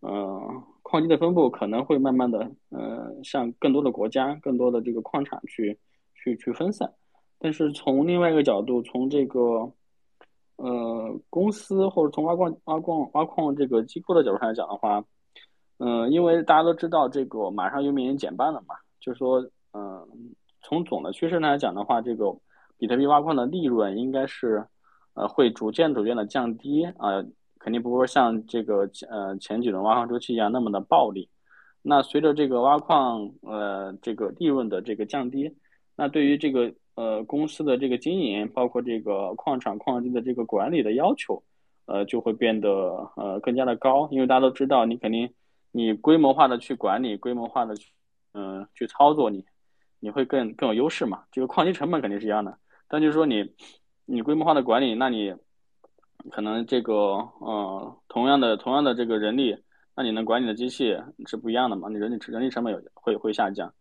[0.01, 0.63] 嗯。
[0.93, 5.75] 矿机的分布可能会慢慢的，呃，向更多的国家、更多的这个矿场去、
[6.13, 6.87] 去、去分散。
[7.39, 9.39] 但是从另外一个角度，从这个，
[10.57, 15.03] 呃，公司或者从挖矿、挖矿、挖矿这个机构的角度上来讲的话，
[15.79, 19.41] 嗯，因为大家都知道这个马上又面临减半了嘛，就是说，
[19.73, 20.07] 嗯，
[20.61, 22.31] 从总的趋势来讲的话，这个
[22.77, 24.63] 比特币挖矿的利润应该是，
[25.15, 27.25] 呃，会逐渐逐渐的降低啊。
[27.63, 31.29] 肯定不会像这个呃前几轮挖矿周期一样那么的暴利。
[31.81, 35.49] 那随着这个挖矿呃这个利润的这个降低，
[35.95, 41.41] 那对于这个呃公司的这个经营，包括这个矿场矿机的这个管理的要求，
[41.85, 42.69] 呃就会变得
[43.15, 44.09] 呃更加的高。
[44.11, 45.29] 因为大家都知道，你肯定
[45.71, 47.93] 你规模化的去管理，规模化的去
[48.33, 49.45] 嗯去操作，你
[50.01, 51.23] 你会更更有优势嘛。
[51.31, 52.57] 这个矿机成本肯定是一样的，
[52.89, 53.53] 但就是说你
[54.05, 55.33] 你规模化的管理，那你。
[56.31, 56.93] 可能这个
[57.39, 59.57] 呃，同样的同样的这个人力，
[59.95, 61.89] 那你能管理的机器是不一样的嘛？
[61.89, 63.73] 你人力人力成本有会会下降。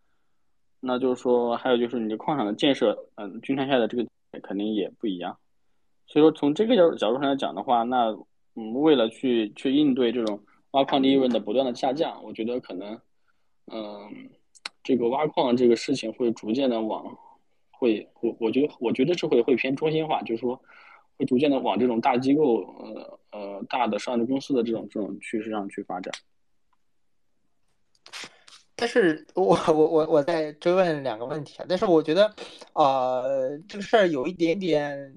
[0.81, 4.05] 那就是说，还有就是你的矿场的建设，嗯，均摊下的这个
[4.43, 5.39] 肯定也不一样。
[6.09, 8.09] 所以说，从这个角角度上来讲的话，那
[8.57, 10.41] 嗯，为了去去应对这种
[10.73, 12.99] 挖矿利润的不断的下降，我觉得可能
[13.73, 14.29] 嗯，
[14.83, 17.05] 这个挖矿这个事情会逐渐的往
[17.71, 20.61] 会我我觉得我觉得是会会偏中心化，就是说。
[21.25, 26.13] 逐渐的往这种大机构，呃呃，大的上市公司的这种这种趋势上去发展。
[28.77, 32.35] 但是我我我我再追问两个问题啊，但是我觉得，
[32.73, 35.17] 呃，这个事儿有一点点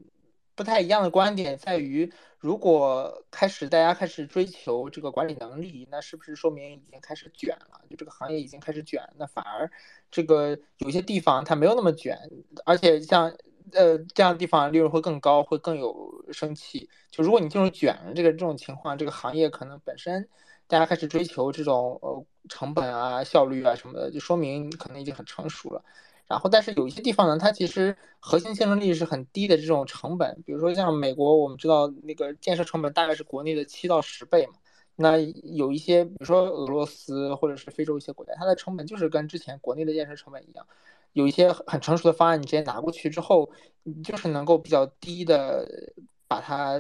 [0.54, 7.82] 不太一样的观点，在于如果开始大家开始追求这个管理能力，那是不是说明已经开始卷了？
[7.90, 9.72] 就这个行业已经开始卷，那反而
[10.12, 12.18] 这个有些地方它没有那么卷，
[12.66, 13.36] 而且像。
[13.74, 16.90] 呃，这样的地方利润会更高，会更有生气。
[17.10, 20.28] 就如果你进入卷这个这种情况，这个行业可能本身
[20.68, 25.84] 大家开始追求这种呃成本啊、效率啊什么的，就说明可能已经很成熟了。
[26.28, 34.54] 然后，但是有一些地方呢，它其实核心竞争力是很低的这种成本，比如说像美国，我们知道那个建设成本大概是国内的七到十倍嘛。
[34.96, 40.66] 那有一些，比如说俄罗斯或者是非洲一些国家，它的成本就是跟之前国内的建设成本一样。
[41.16, 43.50] 有一些很成熟的方案，你直接拿过去之后，
[43.84, 45.66] 你就是能够比较低的
[46.28, 46.78] 把它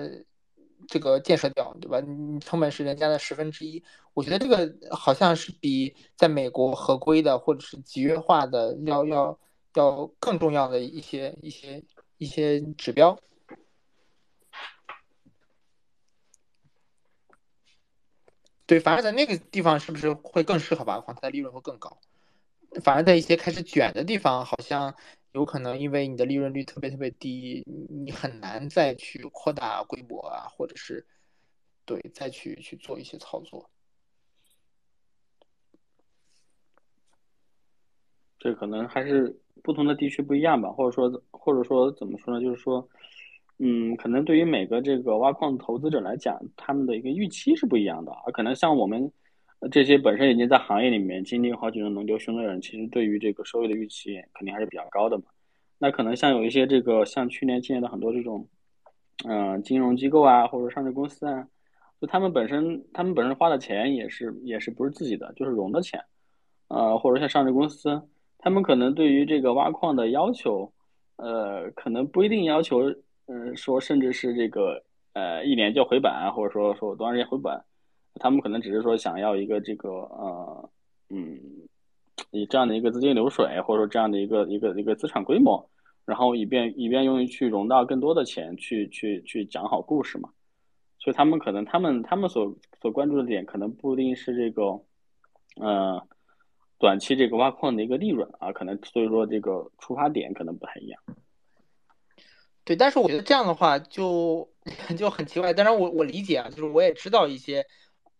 [0.89, 2.01] 这个建设掉，对吧？
[2.01, 3.81] 你成本是人家的十分之一。
[4.13, 9.39] 我觉得这个好像是比在美国合规的或者是集约化的要要
[9.75, 11.81] 要更重要的一些一些
[12.17, 13.17] 一些指标。
[18.65, 21.15] 对，反而在那个地方是不是会更适合挖矿？
[21.15, 21.97] 它的利润会更高。
[22.83, 24.93] 反而在一些开始卷的地方，好像
[25.31, 31.05] 有可能因为你的利润率特别特别低，你很难再去扩大规模啊，或者是
[31.85, 33.69] 对再去去做一些操作。
[38.37, 42.41] 这可能还是不同的地区不一样吧，或者说或者说怎么说呢？
[42.41, 42.87] 就是说，
[43.59, 49.11] 嗯，可能对于每个这个挖矿投资者来讲，他们的一个预期是不一样的，而可能像我们。
[49.71, 55.23] 这些本身已经在行业里面经历好几轮轮流熊的人，其实对于这个收益的预期肯定还是比较高的嘛。
[55.77, 58.47] 那可能像有一些这个像去年进来的很多这种，
[59.27, 61.47] 嗯，金融机构啊，或者上市公司啊，
[61.99, 65.99] 就他们本身他们本身花的钱也是也是不是自己的，就是融的钱，
[66.67, 68.01] 呃，或者像上市公司，
[68.37, 70.71] 他们可能对于这个挖矿的要求，
[71.15, 72.83] 呃，可能不一定要求，
[73.27, 77.59] 嗯，说甚至是这个呃一年就回本，或者说说多长时间回本。
[78.19, 80.69] 他们可能只是说想要一个这个呃，
[81.09, 81.39] 嗯，
[82.31, 85.69] 以这样的一个资金流水，或者说这样的一个一个一个资产规模，
[86.05, 90.29] 然后以便以便用于去融到更多的钱，去去去讲好故事嘛。
[90.97, 94.81] 所以他们可能他们他们所所关注的点，可能不一定是这个，
[95.61, 96.07] 呃，
[96.79, 100.99] 短期这个挖矿的一个利润啊，可能所以说这个出发点可能不太一样。
[102.63, 104.49] 对，但是我觉得这样的话就
[104.97, 105.53] 就很奇怪。
[105.53, 107.63] 当然，我我理解啊，就是我也知道一些，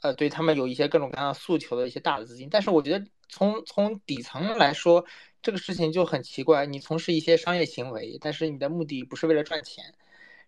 [0.01, 2.47] 呃，对他们有一些各种各样的诉求的一些大的资金。
[2.49, 5.05] 但是我觉得从从底层来说，
[5.41, 6.65] 这个事情就很奇怪。
[6.65, 9.83] 你从事一些商业行为，但是你的目的不是为了赚钱，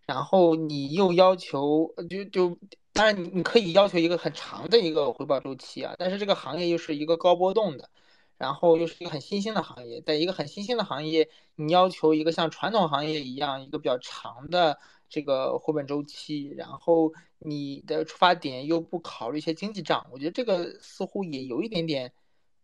[0.05, 2.57] 然后你又要求，就就
[2.93, 7.89] 当然你你可以要求一个很长的一个回报周期啊，但是这个行业又是一个高波动的。
[8.37, 14.77] 然后又是一个很新兴的行业，在一个很新兴的行业，你要求一个像传统行业一样一个比较长的
[15.09, 22.11] 这个回本周期，然后你的出发点又不考虑一些经济账，我觉得这个似乎也有一点点，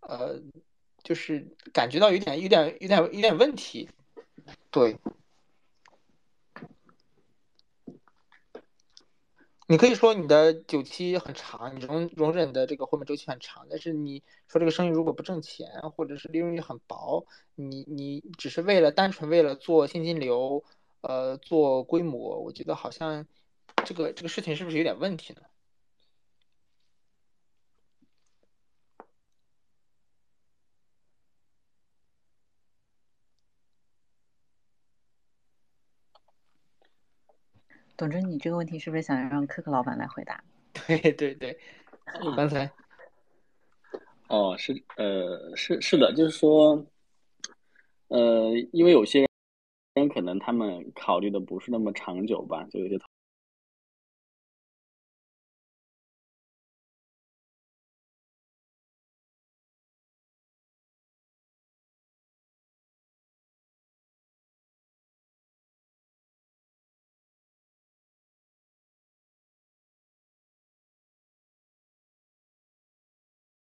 [0.02, 0.42] 呃，
[1.04, 3.90] 就是感觉到有点、有点、有点、有点问题，
[4.72, 4.98] 对。
[9.66, 17.26] 你可以说你的久期很长，你容容忍的这个回本周期很长，但是你说这个生意如果不挣钱，或者是利润率很薄，
[17.56, 20.64] 你你只是为了单纯为了做现金流，
[21.04, 23.28] 呃，做规模，我觉得好像
[23.84, 25.42] 这个这个事情是不是有点问题呢？
[37.98, 40.42] 董真，你这个问题是不是想让可可老板来回答？
[40.88, 41.60] 对对对，
[42.38, 42.72] 刚才
[44.30, 46.86] 哦，是呃，是是的，就是说，
[48.08, 49.28] 呃，因为有些人
[50.14, 52.98] 可能他们考虑的不是那么长久吧，就有些。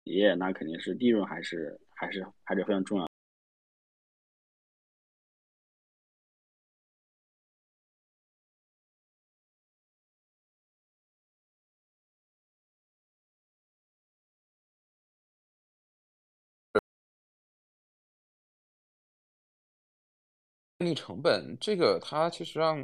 [0.08, 3.11] 业那肯定是利润还是还是还是非常重要。
[20.82, 22.84] 电力成本这个它其实上，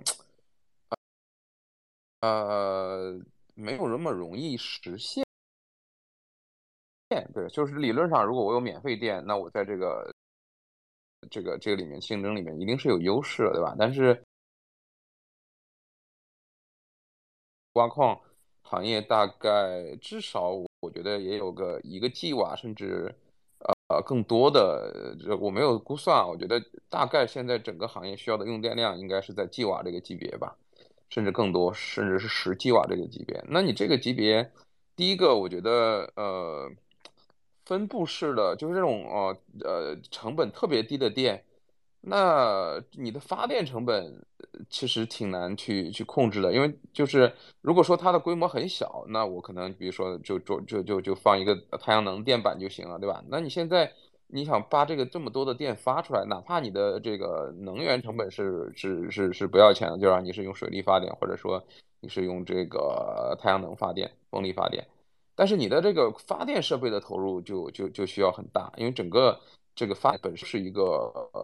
[2.21, 3.19] 呃，
[3.55, 5.25] 没有那么容易实现。
[7.33, 10.13] 对，就是理论上，如果我有免费电，那我在这个
[11.31, 13.75] 这个这个里面竞争里面一定是有优势的，对吧？
[13.79, 14.23] 但是
[17.73, 18.21] 挖矿
[18.61, 23.15] 行业大概至少我觉得也有个一个 G 瓦，甚至
[23.59, 30.55] 呃更多的，这我没有估算，我觉得大概现在整个行业需要的用电量应该是在 G 瓦这个级别吧，
[31.09, 33.43] 甚至更多，甚至是十 G 瓦这个级别。
[33.47, 34.51] 那你这个级别，
[34.95, 36.71] 第一个我觉得呃。
[37.65, 41.43] 分布式的就是这种呃呃成本特别低的电，
[42.09, 44.25] 那你的发电成本
[44.69, 47.31] 其实挺难去去控制的，因为就是
[47.61, 53.23] 如果说它的规模很小，那我可能比如说就就就就就放一个太阳能电板就行了，对吧？
[53.27, 53.91] 那你现在
[54.27, 61.63] 你想把这个这么多的电发出来，哪怕你的这个能源成本是是是是不要钱的，就让你是用水力发电，或者说
[61.99, 64.85] 你是用这个太阳能发电、风力发电。
[65.35, 69.39] 但是你的这个发电设备的投入就就就需要很大，因为整个
[69.77, 70.81] 这个发本身是一个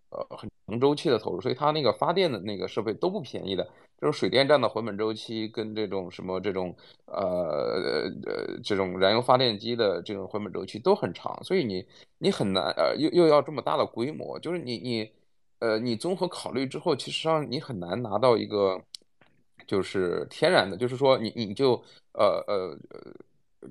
[0.10, 3.64] 呃很长周期的投入，所以它那个发电的那个设备都不便宜的。
[4.00, 6.76] 这种水电站的回本周期跟这种什么这种
[7.06, 11.86] 呃呃这种燃油发电机的这种回本周期都很长，所以你
[12.18, 15.12] 你很难呃又又要这么大的规模，就是你你
[15.60, 18.82] 呃你综合考虑之后，其实上你很难拿到一个
[19.68, 21.74] 就是天然的，就是说你你就
[22.14, 23.14] 呃呃呃。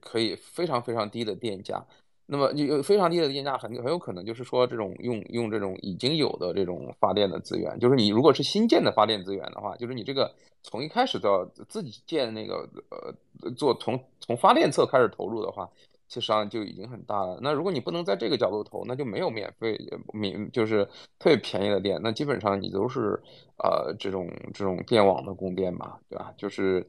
[0.01, 1.85] 可以非常非常低的电价，
[2.33, 15.69] 那么有非常低的电价，很很有可能就是说这种用用这种已经有的这种发电的资源，就是你如果是新建的发电资源的话，就是你这个从一开始到自己建那个呃做从从发电侧开始投入的话，
[16.09, 17.39] 其实上就已经很大了。
[17.43, 19.79] 那如果你不能在这个角度投，那就没有免费
[20.15, 20.87] 免就是
[21.19, 23.21] 特别便宜的电，那基本上你都是
[23.59, 26.33] 呃这种这种电网的供电嘛，对吧？
[26.39, 26.87] 就是。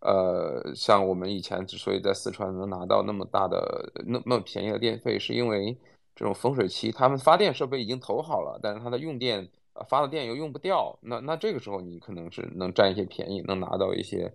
[0.00, 5.76] 呃，像我们以前之所以在四川能拿到那么大的、那么便宜的电费，是因为
[6.14, 9.48] 这种风水期，他们发电设备已经投好了，但是它的用电
[9.88, 14.32] 发的电又用不掉，那那这个时候你可能是能占一些便宜，能拿到一些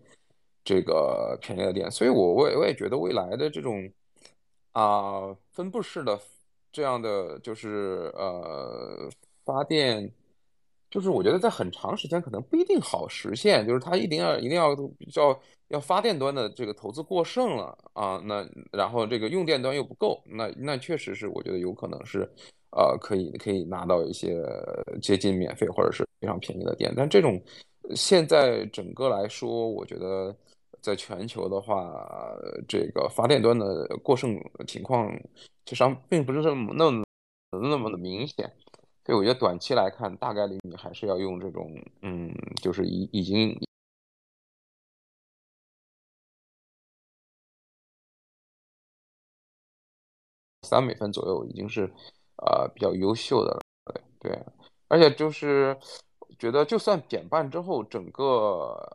[0.63, 1.89] 这个便宜的电。
[1.89, 3.91] 所以，我我我也觉得未来的这种
[4.73, 6.19] 啊分布式的
[6.71, 9.09] 这样的就是呃
[9.43, 10.11] 发电，
[10.91, 15.35] 就是我觉得在很长时间可能不一定好实现，就是它一定要一定要比较
[15.69, 22.29] 要发电端的这个投资过剩了啊，那然后这个用电端又不够，那那确实是我觉得有可能是
[22.71, 24.45] 呃可以可以拿到一些
[25.01, 27.41] 接近免费或者是非常便宜的电，但这种
[27.95, 30.35] 现在整个来说，我觉得。
[30.83, 31.93] 在全球的话，
[32.67, 34.35] 这个发电端的过剩
[34.65, 35.15] 情况
[35.63, 37.03] 其，实上并不是那么那么
[37.51, 38.51] 那么的明显，
[39.05, 41.71] 所以我觉得短期来看，大概率你还是要用这种，
[42.01, 43.57] 嗯，就是已已经
[50.67, 51.91] 三美分左右，已经是
[52.37, 53.61] 呃比较优秀的了，
[54.19, 54.45] 对对，
[54.87, 55.77] 而且就是。
[56.39, 58.23] 觉得就算减半之后，整个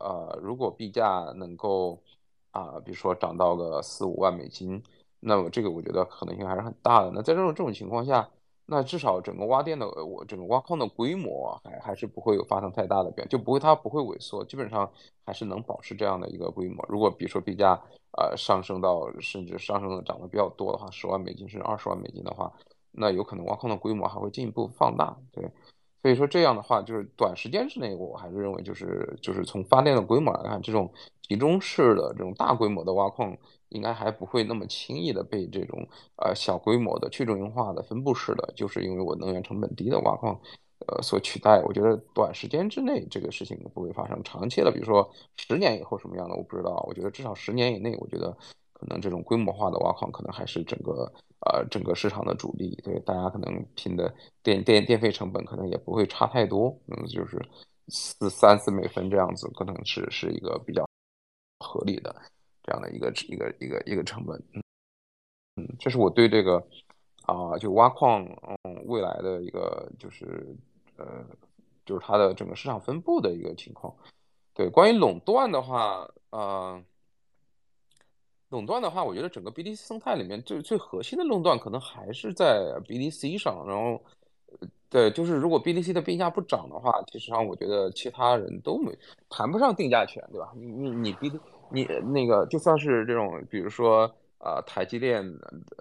[0.01, 2.03] 呃，如果币价能够
[2.51, 4.83] 啊，比如说涨到个四五万美金，
[5.21, 7.13] 那么这个我觉得可能性还是很大的。
[7.15, 8.29] 那在这种这种情况下，
[8.67, 14.91] 那至少整个挖电的我整个挖矿的规模还还是不会有发生太大的变，就不会它不会萎缩，基本上
[15.25, 16.85] 还是能保持这样的一个规模。
[16.89, 17.81] 如果比如说币价
[18.19, 22.53] 呃上升到甚至上升的涨得比较多的话，十万美金甚至二十万美金的话，
[22.91, 25.49] 那有可能挖矿的规模还会进一步放大，对。
[26.03, 30.89] 所以说这样的话，就是短时间之内，我还是认为，就是就是从发电的规模来看，这种
[31.23, 33.37] 集中式的这种大规模的挖矿，
[33.77, 40.37] 应该还不会那么轻易的被这种呃小规模的去中心化的分布式的，就是因为我能源成本低的挖矿，
[40.89, 41.62] 呃所取代。
[41.64, 46.85] 我觉得短时间之内这个事情不会发生，长期的，比如说十年以后什么样的，我不知道。
[46.89, 48.37] 我觉得至少十年以内，我觉得
[48.72, 51.12] 可能这种规模化的挖矿可能还是整个。
[51.53, 54.12] 呃，整个市场的主力，对大家可能拼的
[54.43, 57.41] 电电电费成本可能也不会差太多，嗯，就是
[57.89, 60.85] 四三四美分这样子，可能是是一个比较
[61.61, 62.12] 合理的
[62.67, 64.62] 这样的一个一个一个一个成本，嗯
[65.57, 66.62] 嗯，这是我对这个
[67.23, 68.25] 啊，就挖矿
[68.64, 70.47] 嗯未来的一个就是
[70.97, 71.25] 呃
[71.85, 73.95] 就是它的整个市场分布的一个情况。
[74.53, 76.83] 对，关于垄断的话，呃。
[78.51, 83.67] 垄断的话，我觉得整个 BTC 生态里面最最核心的垄断可能还是在 BTC 上。
[83.67, 84.01] 然后，
[84.89, 88.97] 对，就是如果 BTC 的币价不涨的话，其实上我觉得其他人都没
[89.29, 90.53] 谈不上定价权，对吧？
[90.55, 91.29] 你你你 B
[91.71, 95.23] 你那个就算是这种，比如说呃台积电，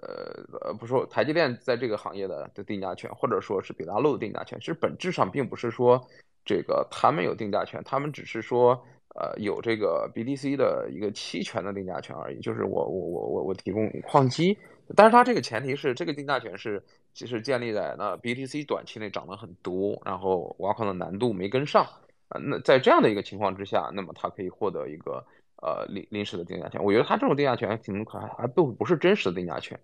[0.02, 6.00] 呃呃不说台积电在这个行业的的定价权，或者说是比达路的定价权，其实本质上并不是说
[6.44, 8.80] 这个他们有定价权，他们只是说。
[9.18, 14.54] 呃，有这个 BTC 的一个期权的定价权而已，就是我我我我我提供矿机，
[14.94, 16.84] 但是它这个前提是这个定价权是
[17.14, 21.82] 其实建立在那 BTC 短期内涨得很多，然后挖矿的难度没跟上
[22.28, 25.24] 啊，那在这样的一个情况之下，那么它可以获得一个
[25.62, 26.82] 呃临临时的定价权。
[26.82, 29.78] 我觉得它这种定价权可能还还不不是真实的定价权，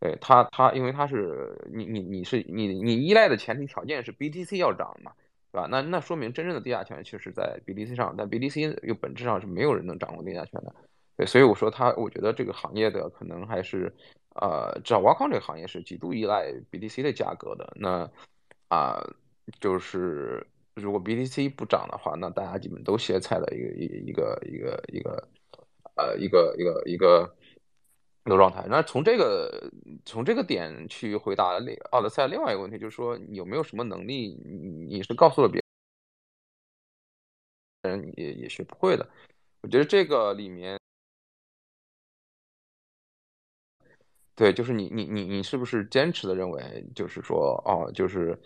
[0.00, 5.12] 对它它因为它是你你你是你你依赖的前提条件是 BTC 要涨嘛。
[5.52, 5.68] 对吧？
[5.70, 10.74] 那那说明真正的定价权确实在 BTC 上，但 BTC 又本质上是没有人能掌握定价权的。
[11.16, 13.94] 对，所以我说它，我觉得这个行业的可能还是，
[14.34, 17.72] 呃，至少挖矿这个行业是极度依赖 BTC 的价格的。
[17.76, 18.10] 那
[18.66, 19.00] 啊，
[19.60, 20.44] 就是
[20.74, 25.28] 如果 BTC 不涨的话，那大家基本都歇菜的一个一一个一个一个
[25.96, 27.36] 呃一个一个一个。
[28.26, 29.70] 一个状态，那从这个
[30.06, 31.58] 从这个点去回答
[31.90, 35.60] 奥德赛另外一个问题，就是说你有没有什么能力，你你是告诉了别
[37.82, 39.06] 人也也学不会的。
[39.60, 40.80] 我觉得这个里面，
[44.34, 48.40] 对，就是你你你你是不是坚持的认为，就是说哦，就是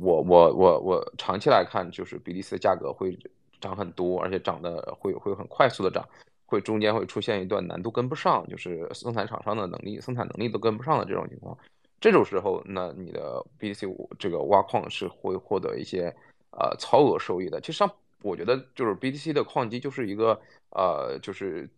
[0.00, 3.18] 我我我我长期来看，就是比利时的价格会
[3.60, 6.06] 涨很多，而且涨的会会很快速的涨。
[6.50, 11.54] 会中间会出现一段难度跟不上，就是生产厂商的能力、生产能力都跟不上的这种情况。
[12.00, 16.10] 这种时候，那你的 BTC 这个挖矿是会获得一些
[16.52, 17.60] 呃超额收益的。
[17.60, 17.90] 其实上，
[18.22, 20.40] 我觉得就是 BTC 的矿机就是一个
[20.70, 21.68] 呃，就是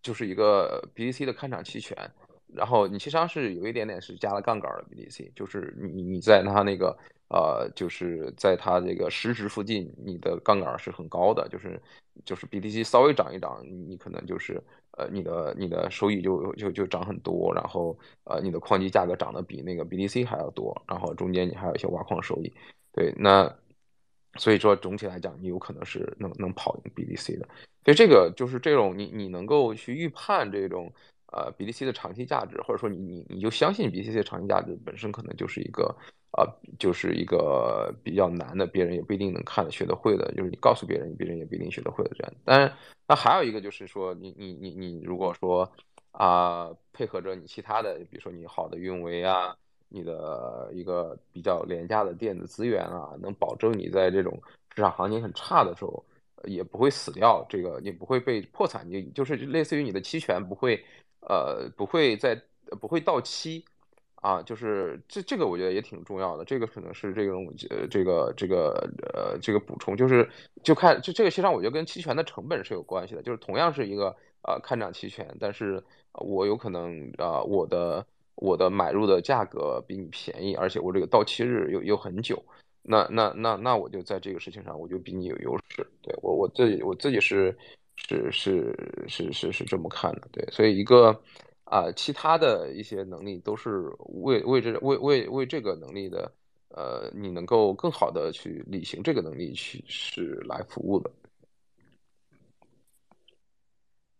[0.00, 1.94] 就是一个 BTC 的看涨期权。
[2.46, 6.96] 然后你其实上是有一点点是加了杠杆的 BTC，就是你你在它那个。
[7.34, 11.82] 呃，就是在它这个实值附近，你的杠杆是很高的，就是
[12.24, 14.62] 就是 BTC 稍微涨一涨，你可能就是
[14.96, 22.52] 呃你的你的收益就就就涨很多，然后呃你的矿机价格涨得比那个 BTC 还要多，然后中间你还有一些挖矿收益，
[22.92, 23.52] 对，那
[24.36, 27.48] 所以说总体来讲，你有可能是能能跑赢 BTC 的，
[27.84, 30.92] 所以这个就是这种你你能够去预判这种
[31.32, 35.96] 呃 BTC 的长期价值，或者说你你你就相信 BTC 的长期价值本身可能就是一个。
[36.36, 36.42] 啊，
[36.80, 42.32] 就是一个比较难的，别人也不一定能看得学得会的，就是你告诉别人，别人也不一定学得会的这样。
[42.44, 42.72] 当然，
[43.06, 45.70] 那还有一个就是说，你你你你如果说
[46.10, 49.56] 啊，配合着你其他的，比如说你好的运维啊，
[49.88, 54.36] 你的一个比较廉价的电子资源啊，能保证你在这种
[54.74, 56.04] 市场行情很差的时候
[56.46, 60.84] 也不会死掉，这个你不会被破产，就就是类似于你的期权不会
[61.20, 62.34] 呃不会在
[62.80, 63.64] 不会到期。
[64.24, 68.70] 啊，就是这这个我觉得也挺重要的，这个可能是这种呃这个这个
[69.12, 70.26] 呃这个补充，就是
[70.62, 74.16] 就看这这个实际上我觉得跟期权的成本是有关系的，就是同样是一个
[74.48, 78.06] 呃看涨期权，但是我有可能啊我的
[78.36, 82.42] 我的买入的价格比你便宜，而且我这个到期日又又很久，
[82.82, 87.54] 那那那那我就在这个事情上我就比你有优势，对我我自己我自己是
[87.96, 88.74] 是是
[89.06, 91.14] 是是是这么看的，对，所以一个。
[91.64, 93.90] 啊，其他的一些能力都是
[94.22, 96.30] 为为这为为为这个能力的，
[96.68, 101.10] 呃，你能够更好的去履行这个能力去是来服务的。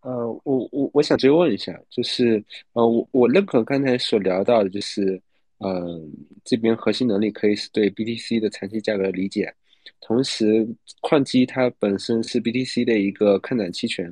[0.01, 2.43] 呃，我我我想追问一下，就是
[2.73, 5.21] 呃，我我认可刚才所聊到的，就是
[5.59, 6.01] 呃，
[6.45, 9.55] 这边核心能力可以是对 BTC 的长期价格理解，
[10.01, 10.67] 同时
[11.01, 14.11] 矿机它本身是 BTC 的一个看涨期权。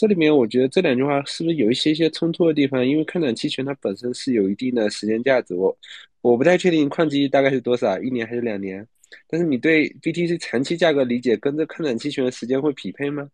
[0.00, 2.86] 这里面我觉得这两句话是不是有一些些冲突的地方？
[2.86, 5.76] 因为看涨期权它本身是有一定的时间价值，我
[6.22, 8.88] 我不太确定矿机大概是多少，一年还是两年？
[9.28, 13.28] 但是你对 BTC 长期价格理解跟这看涨期权的时间会匹配吗？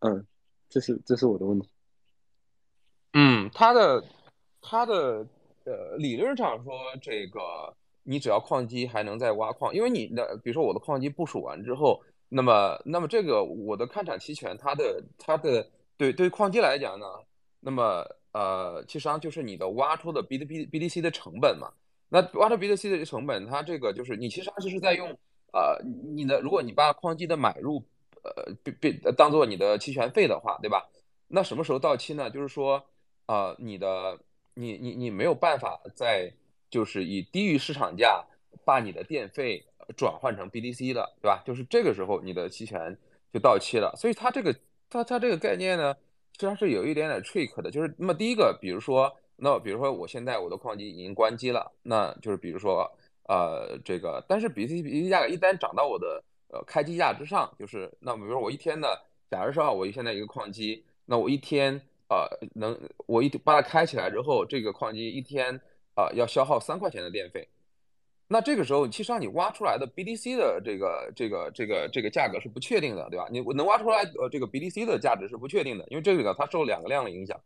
[0.00, 0.26] 嗯，
[0.68, 1.68] 这是这是我的问题。
[3.12, 4.04] 嗯，它的
[4.60, 5.24] 它的
[5.62, 7.40] 呃理论上说，这个
[8.02, 12.02] 你只要矿机还能再挖矿，因为你的比如说我的矿机部署完之后。
[12.34, 15.68] 那么，那么这个我的看涨期权，它的它的
[15.98, 17.06] 对对矿机来讲呢，
[17.60, 18.02] 那么
[18.32, 21.70] 呃，其实上就是你的挖出的 B D B B D C 的成本嘛。
[22.08, 25.10] 那挖出 B D C 的成本，它这个就是你其实上就是在用
[25.52, 25.78] 呃
[26.14, 27.84] 你的，如果你把矿机的买入
[28.22, 30.88] 呃被被当做你的期权费的话，对吧？
[31.28, 32.30] 那什么时候到期呢？
[32.30, 32.82] 就是说
[33.26, 34.18] 呃你的
[34.54, 36.32] 你你你没有办法在
[36.70, 38.24] 就是以低于市场价
[38.64, 39.64] 把你的电费。
[39.96, 41.42] 转换成 BTC 的，对吧？
[41.44, 42.96] 就是这个时候你的期权
[43.32, 43.92] 就到期了。
[43.96, 44.54] 所以它这个
[44.88, 45.92] 它它这个概念呢，
[46.34, 47.68] 实际上是有一点点 trick 的。
[47.68, 52.88] 就是那么第一个，比如说，那比如说我现在我的矿机已经关机了，那就是比如说
[53.24, 61.74] 呃这个，但是 BTC BTC 价格一旦涨到我的呃开机价之上，就是那比如说我一天的，假如说我现在一个矿机，那我一天
[62.08, 65.60] 呃能我一把它开起来之后，这个矿机一天
[65.96, 67.46] 啊要消耗三块钱的电费。
[68.32, 73.26] 那这个时候，其实上你挖出来的 BTC 的这个这个这个这个价格是不确定的，对吧？
[73.30, 77.38] 你能挖出来呃这个 BTC 的价值是不确定的，因为这个它受两个量的影响，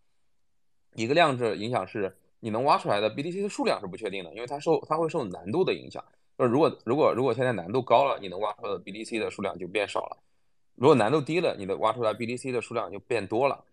[0.95, 6.05] 一个量是影响是你能挖出来的 BTC 的数量是不确定的，因为它受它会受难度的影响。
[6.39, 10.17] 就是如果如果如果现在难度高了，你能挖出来的 BTC 的数量就变少了；
[10.77, 13.65] 如果难度低了，你的挖出来 BTC 的数量就变多了。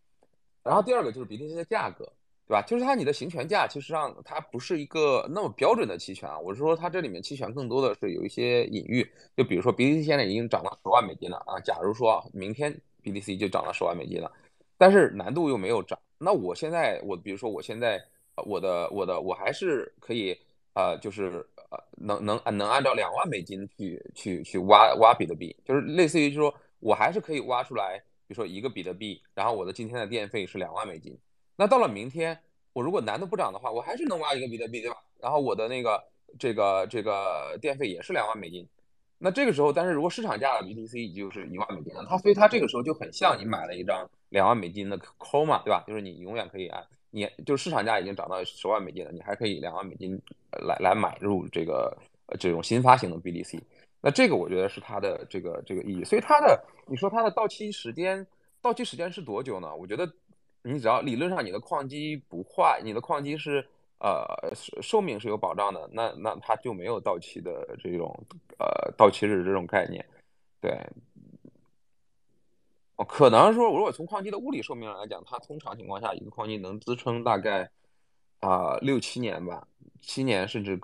[0.63, 2.11] 然后第二个就是 BTC 的价格。
[2.47, 2.61] 对吧？
[2.61, 6.37] 就是它你的行权价，其实上它不是一个那么标准的期权啊。
[6.37, 9.09] 我是说，它这里面期权更多的是有一些隐喻。
[9.37, 11.57] 就比如说，BTC 现在已经涨到十万美金了啊。
[11.61, 14.31] 假如说明天 BTC 就涨到十万美金了，
[14.77, 18.01] 但是难度又没有涨，那我现在我比如说我现在
[18.45, 20.37] 我的我的我还是可以
[20.73, 31.17] 呃，就是呃能能能按照两万美金去去去挖挖比特币，就是类似于说我还是可以挖出来，比如说一个比特币，然后我的今天的电费是两万美金。
[31.55, 32.37] 那到了明天，
[32.73, 34.97] 我如果难度不涨的话，我还是能挖一个比特币，对吧？
[35.21, 36.03] 然后我的那个
[36.39, 38.67] 这个这个电费也是两万美金。
[39.19, 45.83] 那这个时候，但是如果市场价的 BTC 已经是一万美金了，它所以它这个时候就很像你买了一张两万美金的 c o 嘛，对吧？
[45.87, 50.19] 就是你永远可以按你就市场价已经涨到十万美金了，你还可以两万美金
[50.67, 51.95] 来来买入这个
[52.39, 53.61] 这种新发行的 BTC。
[54.01, 56.03] 那这个我觉得是它的这个这个意义。
[56.03, 58.25] 所以它的你说它的到期时间
[58.61, 59.73] 到期时间是多久呢？
[59.75, 60.11] 我觉得。
[60.63, 63.67] 你只要理论上你的矿机不坏，你的矿机是
[63.99, 64.25] 呃
[64.81, 68.17] 寿命是有保障的，那那它就没有到期的这种
[68.57, 70.05] 呃到期日这种概念，
[70.61, 70.71] 对。
[72.95, 77.69] 哦，可能说如果从矿机的物理寿命来讲，它通常情况下一个矿机能支撑大概
[78.39, 79.67] 啊六七年吧，
[79.99, 80.79] 七年甚至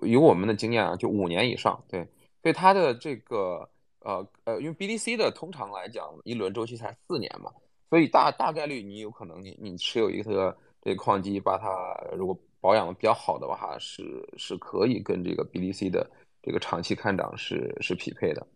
[0.00, 2.08] 有我们的经验啊，就五年以上，对。
[2.42, 3.68] 所以它的这个
[4.00, 7.52] 呃呃，因为 BDC 的通常来讲一轮周期才四年嘛。
[7.92, 11.68] 所以大大概率你有可能你你持有一个这个矿机，把它
[12.16, 14.02] 如果保养的比较好的话，是
[14.38, 16.10] 是可以跟这个 BTC 的
[16.42, 18.46] 这个长期看涨是是匹配的。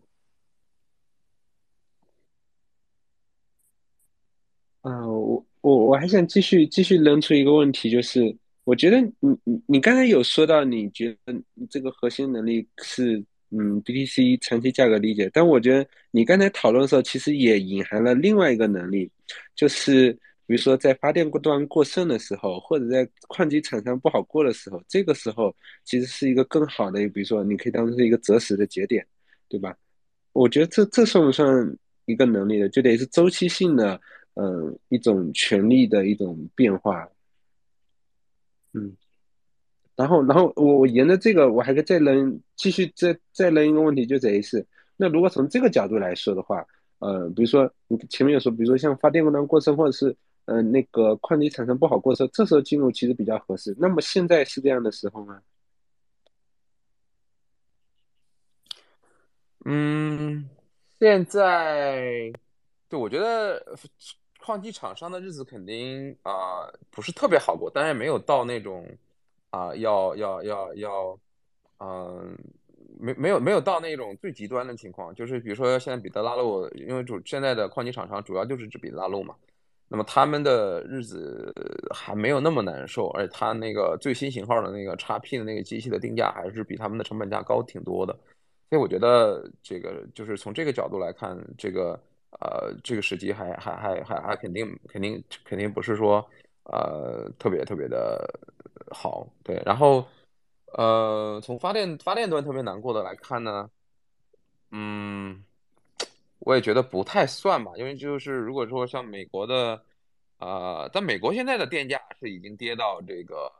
[4.81, 8.35] 嗯，我我我还想继续继续扔出一个问题，就是
[8.65, 11.35] 我觉得你你你刚才有说到，你觉得
[11.69, 13.23] 这个核心能力是。
[13.51, 19.11] 嗯，BTC 长期价格理解，但我觉得你刚才讨论的时候，其实也隐含了另外一个能力，
[19.55, 20.13] 就是
[20.47, 29.07] 比如说在发电端过剩的时候，或者在矿机厂商不好过的时候，这个时候其实是一个更好的，比如说你可以当成是一个择时的节点，
[29.49, 29.77] 对吧？
[30.33, 32.69] 我觉得这这算不算一个能力呢？
[32.69, 34.01] 就得是周期性的，
[34.35, 37.09] 嗯，一种权力的一种变化。
[38.75, 38.95] 嗯，
[39.97, 44.65] 然后，然后我我沿着这个，我还可以再扔继续再再扔一个问题，就等于是，
[44.97, 46.65] 那如果从这个角度来说的话，
[46.99, 53.75] 呃，比如说你前面有说，比如说像发电端过剩，或者是呃那个矿机产生不好过剩，这时候进入其实比较合适。
[53.79, 55.41] 那么现在是这样的时候吗？
[59.65, 60.49] 嗯，
[61.01, 62.31] 现在，
[62.89, 63.77] 对，我觉得
[64.39, 68.87] 矿机厂商的日子肯定啊不是特别好过，但是没有到那种
[69.51, 71.19] 啊要要要要，
[71.81, 72.37] 嗯，
[72.99, 79.35] 没没有没有到那种最极端的情况，就是比如说现在彼得拉路，因为主现在的矿机厂商主要就是指彼得拉路嘛，
[79.89, 81.53] 那么他们的日子
[81.95, 88.13] 还没有那么难受，而且他那个最新型号的那个 XP 的那个机器的定价还是比他们的成本价高挺多的。
[88.69, 91.99] 所以我觉得这个就是从这个角度来看，这个
[92.41, 96.29] 呃这个时机还还还还还肯定肯定肯定不是说
[96.65, 98.29] 呃特别特别的
[98.91, 99.63] 好，对。
[99.65, 100.07] 然后
[100.73, 103.71] 呃从发电发电端特别难过的来看呢，
[104.71, 105.45] 嗯，
[106.41, 109.83] 我也觉得不太算吧，因为就是如果说像美国的
[110.39, 113.53] 呃，在美国现在的电价是已经跌到这个。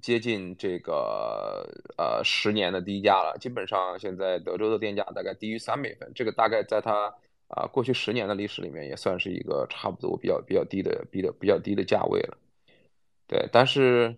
[0.00, 7.12] 接近这个呃十年的低价了，基本上现在德州的电价大概低于三美分，这个大概在它
[7.48, 12.38] 啊过去十年的历史里面也算是一个差不多比较比较低的比较比较低的价位了。
[13.26, 14.14] 对，但是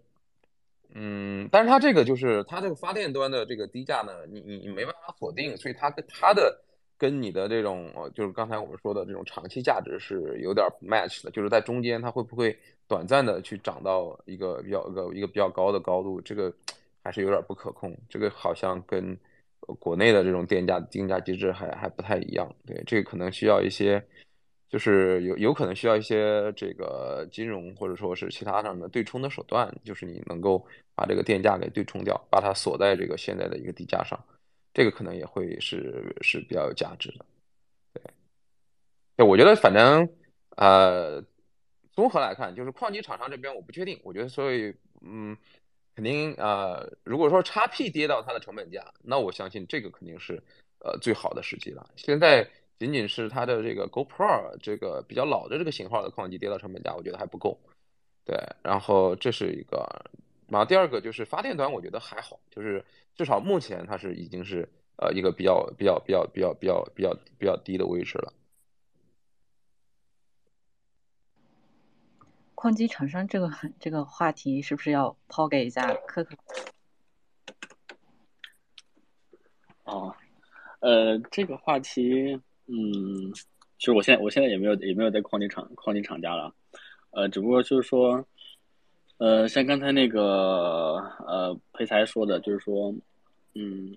[0.95, 6.61] 嗯，但是它这个就是它这个发电端的这个低价呢，你你你没办法锁定，所以它跟它的
[6.99, 12.57] 跟你的这种就是刚才我们说的这种长期价值是有点 match 的，就是在中间它会不会？
[12.91, 16.53] 短暂的去涨到一个比较一个一个比较高的高度，这个
[17.05, 17.97] 还是有点不可控。
[18.09, 19.17] 这个好像跟
[19.79, 22.53] 国内的这种电价定价机制还还不太一样。
[22.67, 24.05] 对，这个可能需要一些，
[24.71, 34.19] 就是有有可能需要一些这个金融或者说是其他上的对冲的手段，就是你能够把这个电价给对冲掉，把它锁在这个现在的一个低价上，
[34.73, 37.27] 这个可能也会是是比较有价值的。
[37.93, 38.03] 对，
[39.17, 40.09] 对，我觉得反正
[40.57, 41.23] 呃。
[41.93, 45.37] 综合来看，就是矿机厂商这边我不确定，我觉得所以嗯，
[45.95, 50.41] 肯定呃，如果说叉 P 跌到它的成本价，那我相信这个肯定是
[50.79, 51.87] 呃最好的时机了。
[51.97, 52.49] 现在
[52.81, 57.61] 仅仅是它的这个 GoPro 这个比较老的这个型号的矿机跌到成本价，我觉得还不够。
[58.25, 59.87] 对，然后这是一个，
[60.49, 62.83] 然后第二个就是发电端，我觉得还好，就是
[63.15, 64.67] 至少目前它是已经是
[64.97, 68.33] 呃一个比较比较比较比较比较比较比较低的位置了。
[72.55, 76.35] 矿机厂商这个这个话题是不是要抛给一下科科？
[79.85, 80.15] 哦，
[80.81, 82.41] 呃，这个话题，
[82.71, 83.33] 嗯，
[83.79, 86.55] 其实我现在我现在也没有也没有在矿机厂矿机厂家了，
[87.11, 88.25] 呃，只不过就是说，
[89.19, 90.95] 呃，像刚才那个
[91.27, 92.95] 呃裴才说的，就是说，
[93.55, 93.93] 嗯，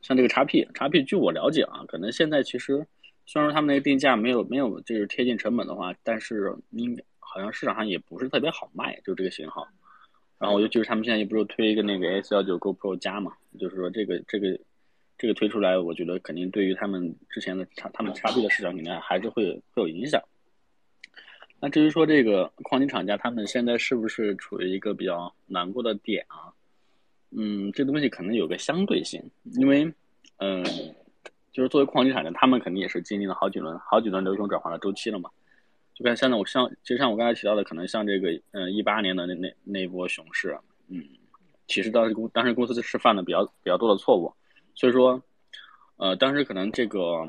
[0.00, 2.86] 像这个叉 P 叉 P，据我了解啊，可能现在其实
[3.26, 7.02] 虽然说他们那个定价没有没有就是贴近成本的话，但是应该。
[7.28, 9.66] 好像市场上也不是特别好卖，就这个型号。
[10.38, 14.58] 然后我就就是他们现在也不是推一个那个 S 幺九 Go Pro 加嘛，就是说这个这个
[15.18, 20.22] 这个推出来，我觉得肯定对于他们之前的差他们差 B 的市场里面还是会会有影响。
[21.58, 26.52] 那至于说这个矿机厂家他们现在是不是处于一个比较难过的点啊？
[27.30, 29.22] 嗯，这东西可能有个相对性，
[29.54, 29.90] 因为
[30.36, 30.62] 嗯，
[31.50, 35.30] 就是作为矿机厂家，他们肯定也是经历了好几轮好几轮流程转换的周期了嘛。
[35.94, 40.54] 就看现在，我像其实像我刚才提到的，可能像这个，嗯，一八年的那那那波熊市，
[40.88, 41.02] 嗯，
[41.66, 44.30] 其实当时公当时公司是犯了比较比较多的错误，
[44.76, 45.20] 所以说，
[45.96, 47.26] 呃，当时可能这个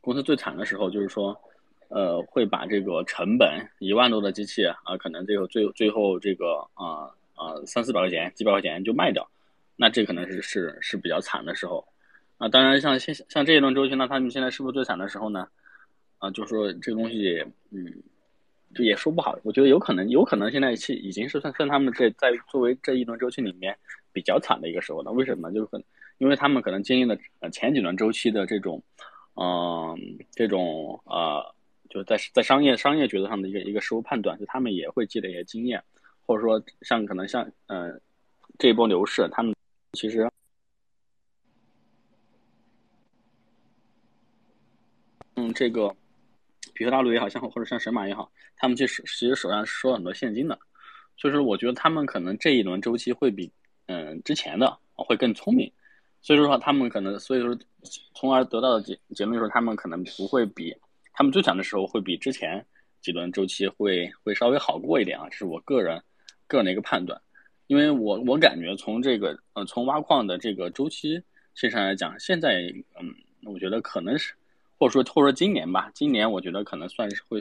[0.00, 1.38] 公司最惨的时候，就是说，
[1.88, 9.28] 呃，会把这个成本一万多的机器啊，可能这个最最后这个啊啊三四百块钱、几百块钱就卖掉，
[9.76, 11.86] 那这可能是是是比较惨的时候，
[12.38, 15.46] 啊，当然像现像这一轮周期，那他们现在是不是最惨的时候呢？
[16.18, 17.92] 啊，就是说这个东西，嗯，
[18.76, 19.36] 就也说不好。
[19.42, 23.76] 我觉得有可能，有可能现在是已经是算算他们这在作为这一轮周期里面
[24.12, 25.10] 比较惨的一个时候了。
[25.10, 25.52] 为什么？
[25.52, 25.82] 就是很
[26.22, 28.80] 因为他们可能经历了呃前几轮周期的这种，
[29.34, 29.98] 嗯，
[30.30, 31.44] 这种呃，
[31.90, 35.82] 就是在在商业商业决策上的一个一个失误判断，就他们也会积累一些经验，
[36.24, 38.00] 或者说像可能像嗯
[38.56, 39.52] 这一波牛市，他们
[39.94, 40.30] 其实
[45.34, 45.92] 嗯这个。
[46.74, 50.58] 比特大陆也好像或者像神马也好，他们其实其实手上收了很多现金的，
[51.18, 53.52] 所以说我觉得他们可能这一轮周期会比
[53.86, 55.70] 嗯之前的会更聪明，
[56.22, 57.54] 所以说的话他们可能所以说
[58.14, 60.74] 从而得到的结结论就是他们可能不会比
[61.12, 62.64] 他们最强的时候会比之前
[63.00, 66.02] 几轮周期会会稍微好过一点啊，这是我个人
[66.46, 67.20] 个人的一个判断，
[67.66, 71.22] 因为我我感觉从这个呃从挖矿的这个周期
[71.54, 73.14] 线上来讲，现在嗯
[73.44, 74.32] 我觉得可能是。
[74.78, 77.40] 或者说，或者说今年吧，今年我觉得可能算是会，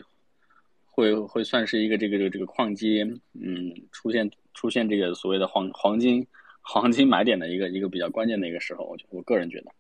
[0.86, 3.02] 会会算是一个这个这个这个矿机，
[3.34, 6.24] 嗯，出现出现这个所谓的黄黄金
[6.72, 9.72] 黄金买点的一个一个比较关键的一个时候，我觉我个人觉得。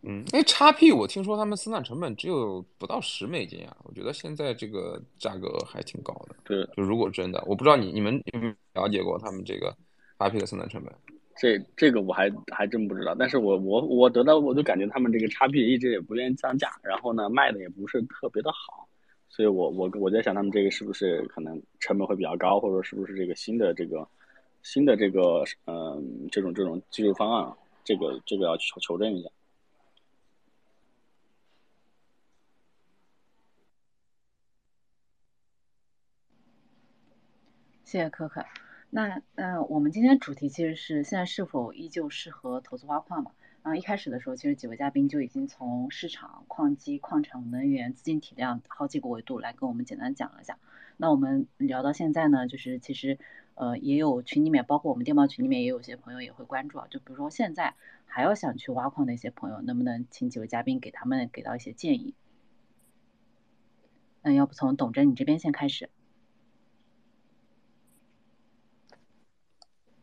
[0.00, 6.36] 嗯，因为叉 P 我听说他们生产成本只有不到十美金啊，我觉得现在这个价格还挺高的。
[6.44, 9.76] 对，就如果真的，我不知道你你们有没有了解过他们这个
[10.18, 10.90] 叉 P 的生产成本。
[11.36, 18.88] 这这个我还还真不知道，但是我我我得到我就感觉他们这个叉 P 一直也不愿意降价，然后呢卖的也不是特别的好，
[19.34, 24.06] 所以我我我在想他们这个是不是可能成本会比较高，或者是不是这个新的这个
[24.62, 29.28] 新的这个嗯这种这种技术方案，这个这个要求求证一下。
[37.82, 38.44] 谢谢可可。
[38.90, 43.32] 那那我们今天主题其实是现在是否依旧适合投资挖矿嘛？
[43.64, 50.58] 然后，一开始的时候，其实几位嘉宾就已经从市场、矿机、矿场、能源、资金体量好几个维度来跟我们简单讲了一下。
[50.98, 53.18] 那我们聊到现在呢，就是其实
[53.54, 62.12] 呃也有群里面，包括我们电报群里面也有些朋友也会关注啊，就比如说现在还要想去挖矿的一些朋友，能不能请几位嘉宾给他们给到一些建议？
[64.20, 65.88] 那要不从董真你这边先开始。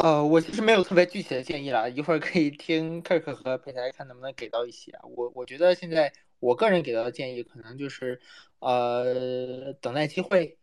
[0.01, 4.91] 呃，我其实没有特别具体的建议了，一会儿可以听 Kirk 和佩台看能不能给到一些。
[5.03, 8.19] 我我觉得现在我个人给到的建议可能就是，
[8.59, 10.57] 呃，等待机会，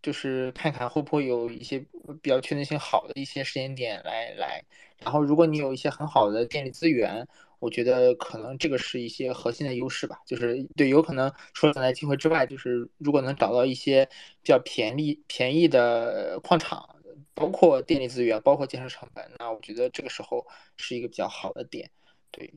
[0.00, 1.78] 就是看看会不会有一些
[2.22, 4.64] 比较确定性好的一些时间点来来。
[5.00, 7.28] 然后，如果你有一些很好的电力资源，
[7.58, 10.18] 我觉得可能这个是一些核心的优势吧。
[10.24, 14.06] 就是对，有可能除了等待机会之外，就是如果能找到一些
[14.42, 16.94] 比较便宜便宜的矿场。
[17.38, 20.44] 包括电力资源，包括建设成本，那我觉得这个时候
[20.76, 21.88] 是一个比较好的点。
[22.32, 22.52] 对，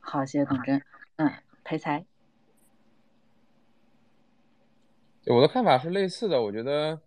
[0.00, 0.82] 好，谢谢董真。
[1.14, 2.04] 嗯，裴才，
[5.26, 6.42] 我的看法是类似的。
[6.42, 7.00] 我觉得，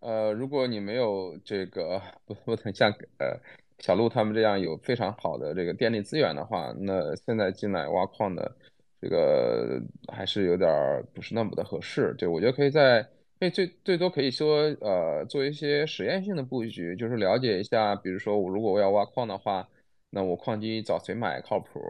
[0.00, 3.38] 呃，如果你没有这个不不能像呃
[3.78, 8.56] 小鹿他们这样有非常好的这个电力资源的话，那现在进来挖矿的
[9.00, 9.80] 这个
[10.12, 10.68] 还是有点
[11.14, 12.12] 不是那么的合适。
[12.18, 13.08] 对，我觉得可以在。
[13.40, 19.68] 可以最最多可以说，呃，做一些实验性的布局，就是了解一下，比如说我如果我要挖矿的话，
[20.10, 21.80] 那我矿机找谁买靠谱？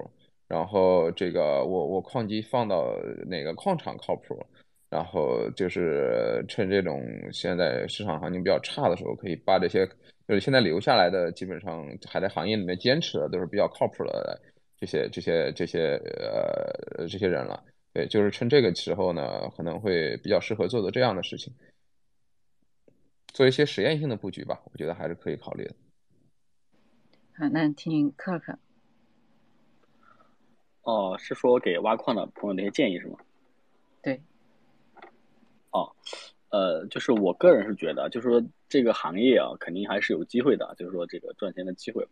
[0.49, 2.95] 然后这个我我矿机放到
[3.27, 4.35] 哪个矿场靠谱？
[4.91, 9.87] 然后就是趁这种现在市场行情比较差的时候，可以把这些
[10.29, 14.41] 就是现在留下来的，基本上还在行业里面坚持的都是比较靠谱的
[14.79, 16.01] 这些这些这些
[16.99, 17.63] 呃这些人了。
[17.95, 21.55] 对，就是趁这个时候呢，可能会比较适合做做这样的事情，
[23.29, 25.75] 做一些实验性的布局吧，我觉得还是可以考虑的。
[27.37, 28.59] 好，那听克克。
[30.83, 33.17] 哦，是说给挖矿的朋友的一些建议是吗？
[34.03, 34.21] 对。
[35.71, 35.95] 哦，
[36.51, 42.05] 呃，就是我个人是觉得，就是说这个行业啊，肯定还是有机会的，就是说这个赚钱的机会，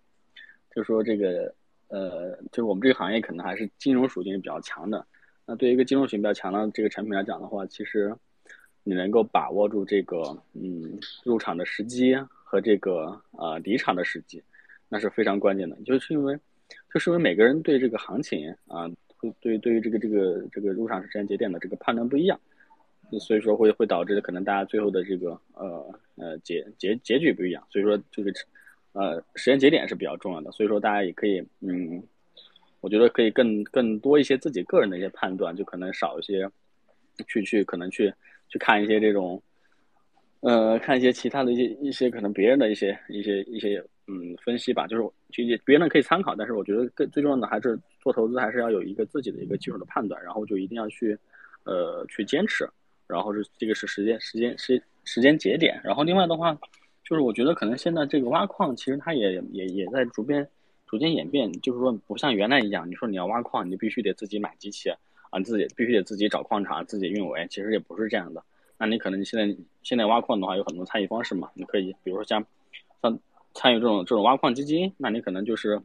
[0.71, 1.53] 就是说这个
[1.89, 5.05] 呃，就是我们这个行业可能还是金融属性比较强的。
[5.45, 8.15] 那对于一个金融性比较强的这个产品来讲的话，其实
[8.85, 10.23] 你能够把握住这个
[10.55, 14.41] 嗯入场的时机和这个呃离场的时机，
[14.89, 15.77] 那是非常关键的。
[15.85, 16.39] 就是因为
[16.95, 22.41] 就是因为每个人对这个行情啊，会对对于这个这个这个入场时间节点的这个判断不一样，
[23.19, 27.67] 所以说会会导致可能大家最后的这个呃呃结结结局不一样。
[27.69, 28.33] 所以说这个
[28.93, 30.53] 呃时间节点是比较重要的。
[30.53, 32.01] 所以说大家也可以嗯。
[32.93, 36.47] 我觉得可以更更多一些自己个人的一些判断，就可能少一些，
[37.27, 38.13] 去去可能去
[38.51, 39.43] 去看一些这种，
[40.41, 51.19] 呃，看一些其他的一些一些可能别人的一些一些一些嗯分析吧，就是其实别人可以参考，但是我觉得更最重要的还是做投资还是要有一个自己的一个技术的判断，然后就一定要去
[51.65, 52.69] 呃去坚持，
[53.07, 56.53] 然后是这个是时间时间时时间节点，然后另外的话，
[57.05, 60.47] 就是我觉得可能现在这个挖矿其实它也也也在逐渐。
[60.93, 64.91] 逐渐演变，就是说不像原来一样，你说你要挖矿，你必须得自己买机器
[65.31, 68.45] 啊，自己必须得自己找矿场，自己运维，其实也不是这样的。
[68.77, 72.45] 那你可能你现在现在挖矿的话，有很多参与方式嘛，你可以比如说像
[73.01, 73.19] 像
[73.55, 75.81] 参与这种这种挖矿基金，那你可能就是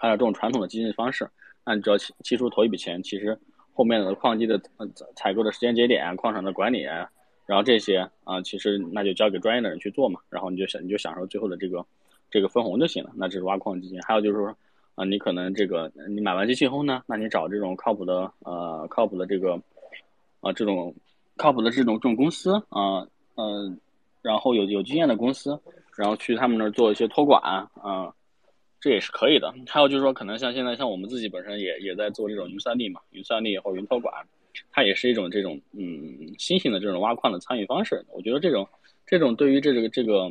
[0.00, 1.26] 按照这种传统的基金方式，
[1.64, 3.38] 那你只要期期初投一笔钱，其实
[3.72, 4.86] 后面的矿机的呃
[5.16, 11.86] 采购的时间节点、矿场的管理，然后这些啊，其实那就交给专业的人去做嘛，然后你就享你就享受最后的这个
[12.30, 13.10] 这个分红就行了。
[13.14, 14.00] 那这是挖矿基金。
[14.02, 14.56] 还有就是说
[14.94, 19.60] 啊，你可能这个你买完机器后呢，那你找这种靠谱的呃靠谱的这个
[20.40, 20.94] 啊这种
[21.36, 23.78] 靠谱的这种这种公司啊嗯，
[24.22, 25.60] 然后有有经验的公司，
[25.96, 28.12] 然后去他们那儿做一些托管啊。
[28.78, 29.52] 这也是可以的。
[29.66, 34.14] 还有就是说，可能像现在像我们自己本身也也在做这种云算力嘛，云算力或云托管，
[34.70, 38.04] 它也是一种这种嗯新型的这种挖矿的参与方式。
[38.12, 38.68] 我觉得这种
[39.04, 40.30] 这种对于这个这个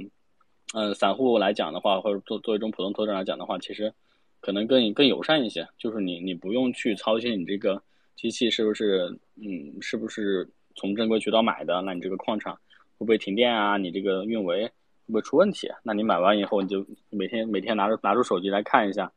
[0.73, 3.93] 嗯散户来讲的话，或者做作为一种普通投资者来讲的话，其实
[4.41, 5.67] 可能更更友善一些。
[5.77, 7.81] 就是你你不用去操心你这个
[8.15, 12.53] 机器是不是嗯是不是从正规渠道买的，那你这个矿场
[12.97, 13.77] 会不会停电啊？
[13.77, 14.69] 你这个运维。
[15.07, 15.69] 会不会出问题？
[15.83, 19.11] 那你买完以后，你就每天每天拿着拿出手机来看一下，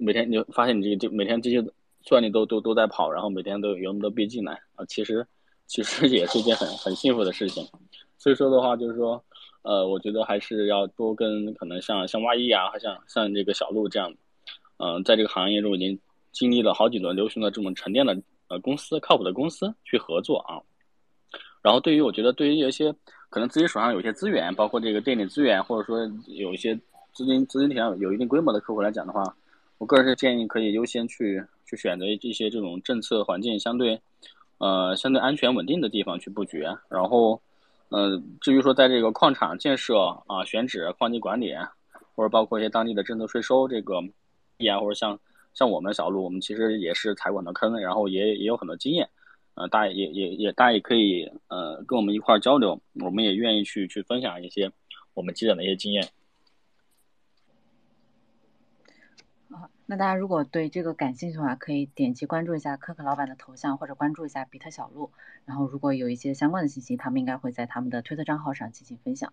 [0.00, 1.64] 每天你就发现你这个就每天这些
[2.02, 5.24] 算力都都都在跑，然后每天都有那么多币进来啊，其实
[5.68, 7.64] 其实也是一件很很幸福的事情。
[8.18, 9.24] 所以说的话，就是说，
[9.66, 14.14] 呃，我觉得还是要多跟可能像像挖一啊，像像这个小鹿这样，
[14.78, 15.98] 嗯，在这个行业中已经
[16.30, 18.16] 经历了好几轮流行的这种沉淀的
[18.48, 20.62] 呃公司，靠谱的公司去合作啊。
[21.60, 22.94] 然后对于我觉得对于一些。
[23.28, 25.98] 可能自己手上有些资源，包括这个电力资源，或者说
[26.28, 26.78] 有一些
[27.12, 29.20] 资金资金体量有一定规模的客户来讲的话，
[29.78, 34.00] 我个人是建议可以优先去去选择一些这种政策环境相对，
[34.58, 36.64] 呃相对安全稳定的地方去布局。
[36.88, 37.42] 然后，
[37.88, 41.54] 呃至于说在这个矿场建设啊、选址、矿机管理，
[42.14, 45.18] 或者包括一些当地的政策税收这个，啊，或者像
[45.54, 49.08] 像我们小路，我们其实也是踩过很多坑，然后也也有很多经验。
[49.54, 54.70] 呃，大家也也也，大家也可以呃跟我们一块儿交流，我们也愿意去去分享一些
[55.14, 56.06] 我们积累的一些经验。
[59.48, 65.12] 啊，那大家如果对这个感兴趣的话，可以点击关注一下可可老板的头像，或者关注一下比特小路，
[65.44, 69.32] 然后如果有一些相关的信息，他们应该会在他们的推特账号上进行分享。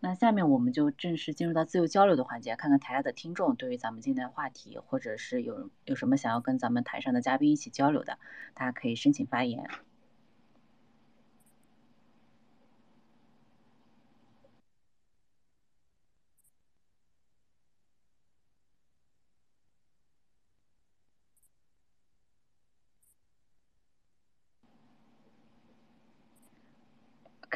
[0.00, 8.18] 那下面我们就正式进入到自由交流的环节，看看台下的听众对于咱们今天的话题，或者是有有什么想要跟咱们台上的嘉宾一起交流的，
[8.54, 9.68] 大家可以申请发言。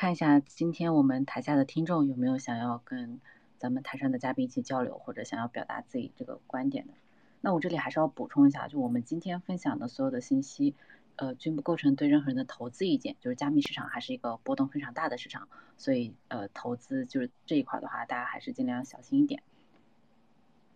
[0.05, 3.23] 看一下今天我们台下的听众有没有想要跟
[3.57, 6.93] 咱们台上的嘉宾一起交流，或者想要表达自己这个观点的。
[7.41, 10.75] 那我这里还是要补充一下，就我们今天分享的所有的信息，
[11.17, 13.17] 呃，均不构成对任何人的投资意见。
[13.19, 15.49] 就是加密市场还是一个波动非常大的市场，
[15.79, 19.43] 所以呃，投资就是这一块的话，大家还是尽量小心一点。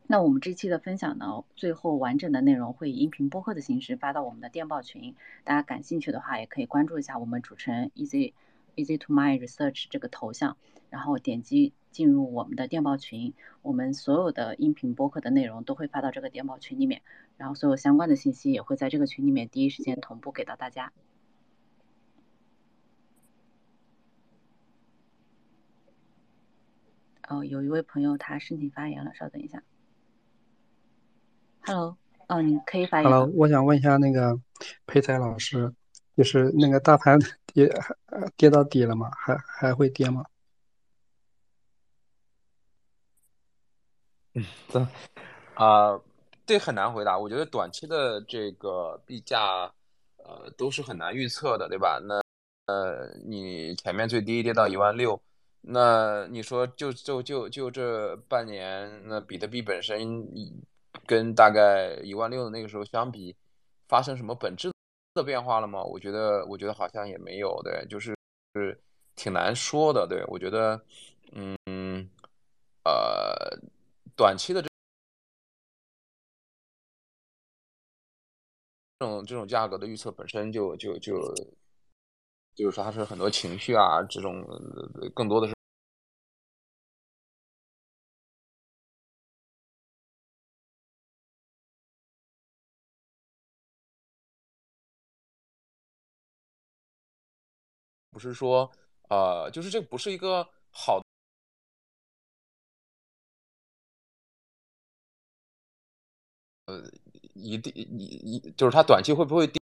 [0.06, 5.14] 那我们这期的分享呢，最后完整的内容会以音频播客的形式发到我们的电报群，
[5.44, 8.32] 大家感兴趣的话也可以关注一下我们主持人 Easy。
[8.78, 10.56] Easy to My Research 这个头像，
[10.88, 17.02] 然后点击进入我们的电报群，我们所有的音频播客的内容都会发到这个电报群里面，
[17.36, 20.92] 然后所有相关的信息也会在这个群里面第一时间同步给到大家。
[27.28, 29.60] 哦，有一位朋友他申请发言了，稍等一下。
[31.62, 31.98] Hello，
[32.28, 33.10] 哦，你可以发言。
[33.10, 34.40] Hello，我想问一下那个
[34.86, 35.74] 裴才老师。
[36.16, 37.16] 就是那个大盘
[37.52, 37.68] 跌
[38.36, 39.10] 跌到底了吗？
[39.16, 40.24] 还还会跌吗？
[44.34, 44.86] 嗯，这
[45.54, 46.00] 啊，
[46.46, 47.18] 这很难回答。
[47.18, 49.72] 我觉得短期的这个币价，
[50.18, 51.98] 呃，都是很难预测的，对吧？
[52.06, 52.20] 那
[52.66, 55.20] 呃，你前面最低跌到一万六，
[55.62, 60.28] 那你说就就就就这半年，那比特币本身
[61.06, 63.34] 跟大概一万六的那个时候相比，
[63.88, 64.70] 发生什么本质？
[65.18, 65.82] 的变化了吗？
[65.82, 68.16] 我觉得，我觉得好像也没有，对，就是
[68.54, 68.80] 是
[69.16, 70.80] 挺难说的，对我觉得，
[71.32, 72.08] 嗯，
[72.84, 73.58] 呃，
[74.16, 74.68] 短期的这
[79.00, 81.20] 种这种价格的预测本身就就就
[82.54, 84.44] 就是说它是很多情绪啊，这种
[85.14, 85.57] 更多的是。
[98.18, 98.68] 不是说，
[99.08, 101.00] 呃，就是这不是一个好，
[106.66, 106.82] 呃，
[107.34, 108.04] 一定一
[108.36, 109.60] 一就是它短期会不会跌？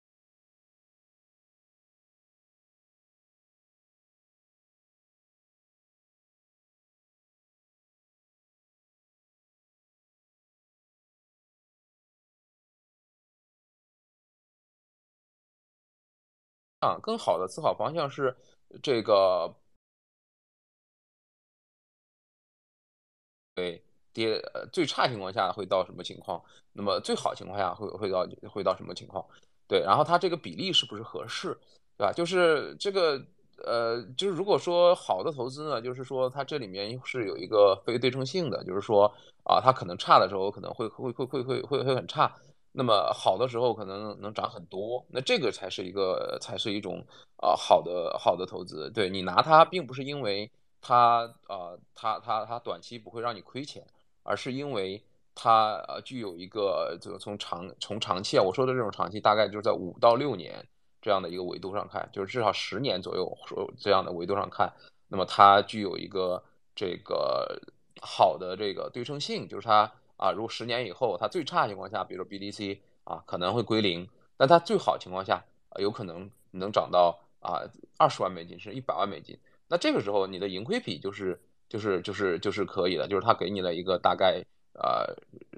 [16.80, 18.36] 啊，更好的思考方向是
[18.82, 19.52] 这个，
[23.54, 23.82] 对，
[24.12, 24.40] 跌，
[24.72, 26.42] 最差情况下会到什么情况？
[26.72, 29.24] 那么最好情况下会会到会到什么情况？
[29.66, 31.58] 对，然后它这个比例是不是合适，
[31.96, 32.12] 对吧？
[32.12, 33.20] 就是这个，
[33.64, 39.12] 呃，就是如果说好的投资呢，就是说它这里面是有一个非对称性的，就是说
[39.44, 42.32] 啊，它可能差的时候可能会会会会会会会很差。
[42.78, 47.04] 那么好的时候可能能涨很多，那这个才是一个才是一种
[47.38, 48.88] 啊好的好的投资。
[48.94, 50.48] 对你拿它，并不是因为
[50.80, 53.84] 它啊它它它短期不会让你亏钱，
[54.22, 55.02] 而是因为
[55.34, 60.64] 它呃具有一个这个从长从长期啊，我说的这种长期大概就是在五到六年
[61.02, 64.72] 这样的一个维度上看，就是至少十年左右说这样的维度上看，
[65.08, 66.40] 那么它具有一个
[66.76, 67.60] 这个
[68.00, 69.92] 好的这个对称性，就是它。
[70.18, 75.42] 啊，如果十年以后它最差情况下，比如说 BDC 啊，可能会归零，但它最好情况下，
[75.78, 77.62] 有可能能涨到啊
[77.96, 79.38] 二十万美金，是一百万美金。
[79.68, 84.42] 那这个时候你的盈亏比就是就是就是就是可以的，就是它给你了一个大概
[84.74, 85.14] 呃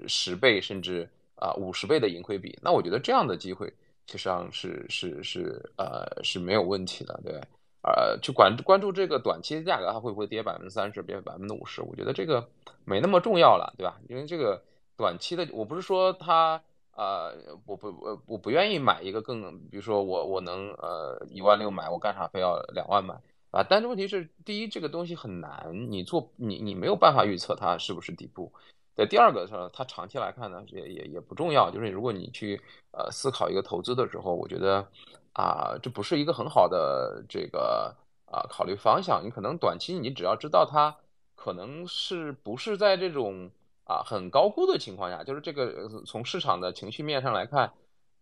[0.07, 2.57] 十倍甚至啊五十倍的盈亏比。
[2.61, 3.67] 那我觉得这样的机会
[4.05, 7.41] 实际上是是是呃是没有问题的，对。
[7.83, 11.81] 呃，去关关注这个短期的价格，它会不会跌百分之三十，跌百分之五十？
[11.81, 12.47] 我觉得这个
[12.85, 13.99] 没那么重要了，对吧？
[14.07, 14.61] 因为这个
[14.95, 16.61] 短期的，我不是说它，
[16.95, 17.33] 呃，
[17.65, 23.15] 我不，我我不愿意买一个更，比如说我我能呃一万六买，我干啥非要两万买
[23.49, 23.63] 啊？
[23.67, 28.51] 但是问题是，第一，这个东西很难，你做你你没有办法预测它是不是底部。
[28.95, 34.87] 对，第二个是它长期来看呢，也也也不重要，就是如果你去呃思考一个投资的时候，我觉得。
[35.33, 37.95] 啊，这不是一个很好的这个
[38.25, 39.23] 啊考虑方向。
[39.23, 40.93] 你可能短期你只要知道它
[41.35, 43.49] 可能是不是在这种
[43.85, 47.71] 啊很高估的情况下，就是这个从市场的情绪面上来看，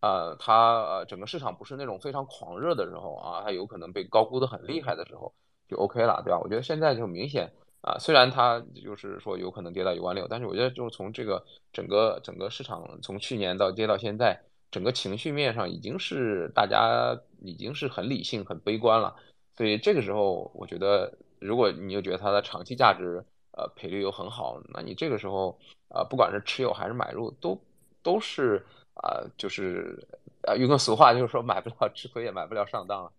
[0.01, 5.33] 呃，它呃整个市场不是那种非常狂热的时候啊，它有可能被高估的很厉害的时候
[5.67, 6.39] 就 OK 了，对吧？
[6.39, 14.39] 我觉得现在就明显啊，虽然它就是说有可能跌到一万六，但是我觉得就是从这个整个整个市场从去年到跌到现在。
[14.71, 19.15] 整个情绪面上已经是大家已经是很理性、很悲观了，
[19.55, 25.57] 所以这个时候，我觉得如果你又觉得它的长期价值，呃，赔率又很好，那你这个时候，
[25.89, 27.59] 呃，不管是持有还是买入，都
[28.03, 28.63] 都是
[28.93, 30.07] 啊，就是
[30.43, 33.11] 啊，用个俗话就是说，买不了吃亏，也买不了上当了。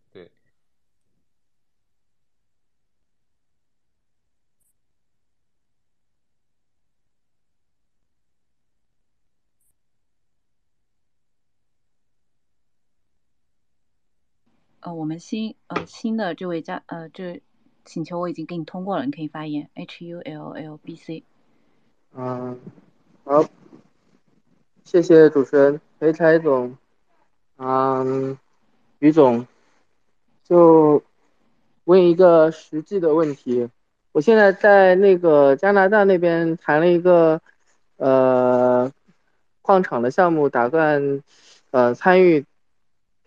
[14.94, 17.40] 我们新呃新的这位家呃这
[17.84, 19.68] 请求我已经给你通过了，你可以发言。
[19.74, 21.24] H U L L B C。
[22.14, 22.58] 嗯，
[23.24, 23.44] 好，
[24.84, 26.76] 谢谢主持人裴才总，
[27.56, 28.38] 嗯，
[28.98, 29.46] 于总，
[30.44, 31.02] 就
[31.84, 33.68] 问一个实际的问题，
[34.12, 37.40] 我现在在那个加拿大那边谈了一个
[37.96, 38.92] 呃
[39.62, 41.22] 矿场的项目，打算
[41.70, 42.44] 呃参与。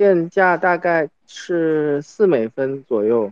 [0.04, 3.32] 电价大概是四美分左右，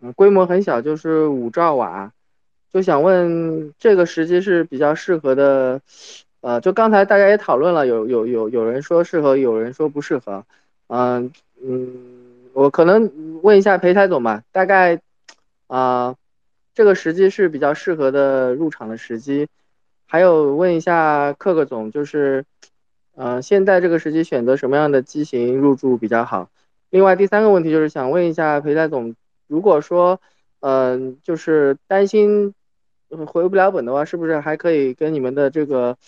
[0.00, 2.10] 嗯，规模很小，就是五兆瓦，
[2.72, 5.82] 就想问这个时机是比较适合的，
[6.40, 10.42] 呃，就刚才大家也讨论了，有有有有人说适合，有人说不适合，
[10.86, 11.30] 嗯
[11.62, 11.92] 嗯，
[12.54, 13.12] 我可能
[13.42, 15.02] 问一下裴台总吧，大概
[15.66, 16.16] 啊，
[16.72, 19.48] 这个时机是比较适合的入场的时机，
[20.06, 22.42] 还有问一下克克总，就是。
[23.18, 26.48] 呃，现在这个时期选择什么样的机型入驻比较好？
[26.88, 29.16] 另外第三个问题就是想问一下裴代总，
[29.48, 30.20] 如果说，
[30.60, 32.54] 嗯，就是担心
[33.26, 35.98] 回不了本的话，是不是还可以跟你们的这个，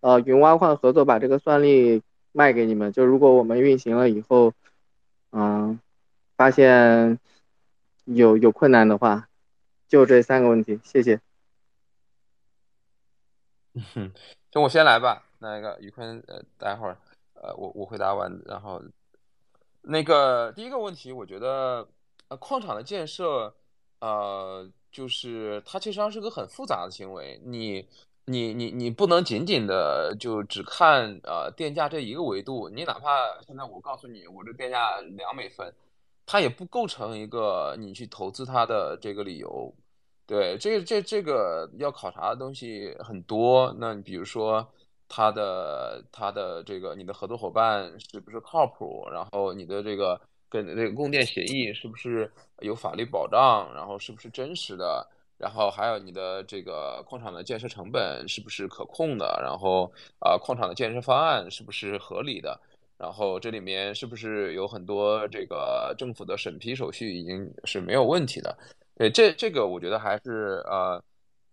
[0.00, 2.02] 呃，云挖矿合作，把这个算力
[2.32, 2.90] 卖给你们？
[2.90, 4.52] 就如果我们运行了以后，
[5.30, 5.78] 嗯，
[6.36, 7.20] 发现
[8.06, 9.28] 有有困难的话，
[9.86, 11.20] 就这三个问题，谢谢。
[13.74, 14.12] 嗯哼，
[14.50, 15.25] 就我先来吧。
[15.38, 16.96] 那个于坤，呃，待会儿，
[17.34, 18.80] 呃，我我回答完，然后，
[19.82, 21.86] 那个第一个问题，我觉得，
[22.28, 23.54] 呃，矿场的建设，
[24.00, 27.86] 呃，就是它其实上是个很复杂的行为，你
[28.24, 35.70] 你你你不能仅仅的就只看呃电价这一个维度，你哪怕现在我告诉你，我这电价两美分，
[36.24, 39.72] 它也不构成一个你去投资它的这个理由，
[40.26, 44.66] 对，这这这个要考察的东西很多，那你比如说。
[45.08, 49.08] 他的他的这个你的合作伙伴是不是靠谱？
[49.12, 52.30] 然后你的这个跟这个供电协议是不是
[52.60, 53.72] 有法律保障？
[53.74, 55.06] 然后是不是真实的？
[55.38, 59.38] 然后还有你的这个矿场的建设成本是不是可控的？
[59.42, 62.58] 然后啊，矿场的建设方案是不是合理的？
[62.96, 68.56] 然后这里面是不是有很多这个政府的审批手续已经是没有问题的？
[68.96, 71.02] 对，这这个我觉得还是呃，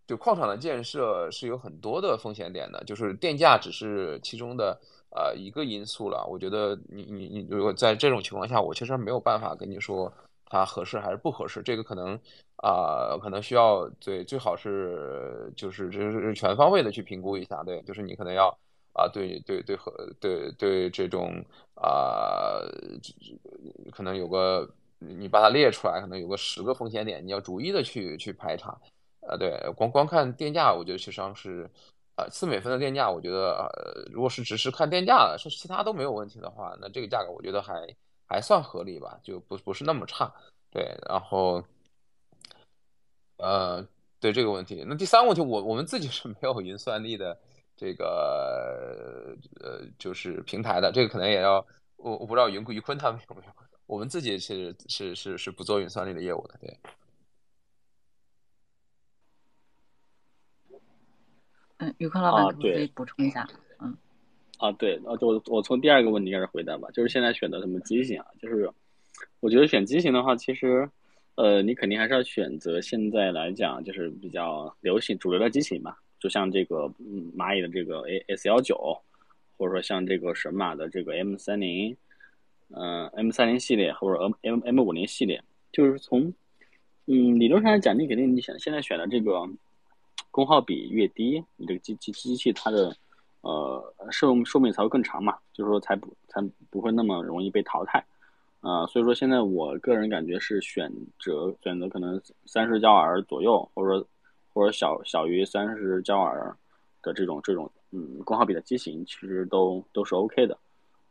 [0.07, 4.79] 就矿场的建设是有很多的风险点的，就是电价只是其中的
[5.11, 6.25] 呃一个因素了。
[6.29, 10.11] 我觉得你你你如果在这种情况下，我其实没有办法跟你说
[10.45, 12.19] 它合适还是不合适，这个可能
[12.57, 18.57] 啊可能需要对最好是就是就是全方位的去评估一下，对，就是你可能要。
[18.95, 21.43] 啊，对对对和对对这种
[21.73, 22.61] 啊，
[23.91, 24.69] 可能有个
[24.99, 28.79] 你把它列出来，可能有个十个风险点，你要逐一的去去排查。
[29.27, 31.69] 呃，对，光光看电价，我觉得其实上是，
[32.15, 37.73] 呃，四美分的电价，我觉得呃，如果是只是看电价，是其他都没有问题的话，那这个价格我觉得还
[38.27, 40.33] 还算合理吧，就不不是那么差。
[40.71, 41.63] 对，然后，
[43.37, 43.85] 呃，
[44.19, 47.37] 对这个问题，那第三个问题，我我们自己是没有云算力的。
[47.75, 51.55] 这个呃，就是平台的这个可能也要
[51.97, 53.51] 我我不知道云于坤他们有没有，
[53.87, 56.79] 我们自己是是是是不做云算力的业务的，对。
[61.83, 63.47] 嗯，于坤老板可以补充一下，
[63.79, 63.95] 嗯。
[64.57, 68.27] 啊，对，啊，我我从第二个问题开始回答吧，就是现在选择什么机型啊？
[68.41, 68.69] 就是
[69.41, 70.89] 我觉得选机型的话，其实
[71.35, 75.95] 呃，你肯定还是要选择现在来讲就是比较流行主流的机型嘛。
[76.19, 78.97] 就像这个嗯蚂蚁的这个 A S 幺九，
[79.57, 81.93] 或者说像这个神马的这个 M 三零，
[82.69, 85.43] 嗯 M 三零系列或者 M M M 五零系列，
[85.73, 86.33] 就是从
[87.07, 89.45] 嗯理论上来讲，你肯定你想现在选的这个
[90.33, 92.93] 功耗比越低，你这个机机机器它的
[93.41, 98.03] 呃寿寿命才会更长嘛，就是说才不才不会那么容易被淘汰，
[98.59, 104.05] 啊所以说现在我个人感觉是选择选择可能三十焦耳左右，或者。
[104.55, 106.55] 或者小小于三十焦耳
[107.01, 110.55] 的这种这种嗯功耗比的机型，其实都都是 OK 的。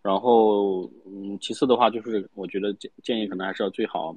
[0.01, 4.15] 然后嗯，其次的话就是我觉得建建议可能还是要最好，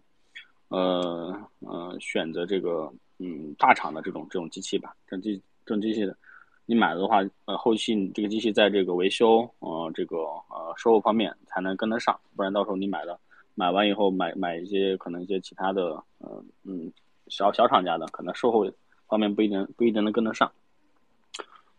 [0.67, 4.95] 呃呃选择这个嗯大厂的这种这种机器吧。
[5.07, 5.35] 这机
[5.65, 6.17] 这种机器的，
[6.65, 10.17] 你买的话呃后期你这个机器在这个维修呃这个
[10.49, 13.19] 呃售后方面才能跟得上，不然到时候你买了
[13.53, 16.91] 买完以后买买一些可能一些其他的呃嗯
[17.27, 18.65] 小小厂家的可能售后。
[19.07, 20.51] 方面不一定不一定能跟得上。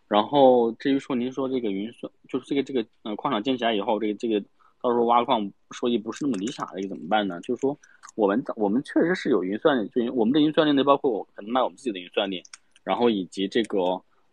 [0.07, 4.39] 然后至于说您说这个云算，就是这个这个呃矿场建起来以后，这个这个
[4.81, 7.37] 到时候挖矿收益不是那么理想，这个怎么办呢？
[7.41, 7.77] 就是说
[8.17, 12.41] 我们我们确实是有云算力，就我们的云算力呢，包括我可能卖我们自己的云算力，
[12.83, 13.79] 然后以及这个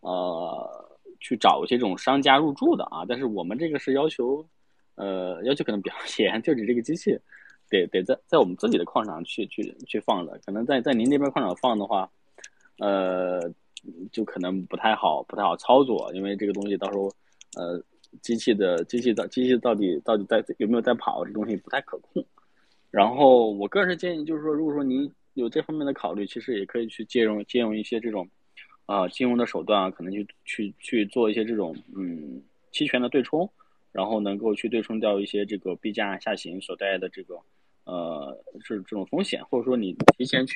[0.01, 0.89] 呃
[1.21, 3.05] 去找一些这种商家入驻的啊。
[3.07, 4.45] 但是我们这个是要求
[4.95, 7.17] 呃要求可能比较 严，就你这个机器
[7.69, 12.11] 得得在在我们自己的矿场去去去放的，可能在在您那边矿场放的话。
[12.79, 13.41] 呃，
[14.11, 17.05] 就可能不太好，不太好操作，因为这个东西到时候，
[17.57, 17.81] 呃，
[18.21, 22.27] 机器的机器的机器到底到底在有没有在跑，这东西不太可控。
[22.95, 28.29] 然后我个人是建议，就是说，如果说您有这方面的考虑，其实也可以去借用借用一些这种，
[28.87, 32.41] 啊，金融的手段啊，可能去去去做一些这种嗯
[32.71, 33.51] 期权的对冲，
[33.91, 37.35] 然后能够去对冲掉一些这个币价下行所带来的这个
[37.85, 40.55] 呃是这种风险，或者说你提前去。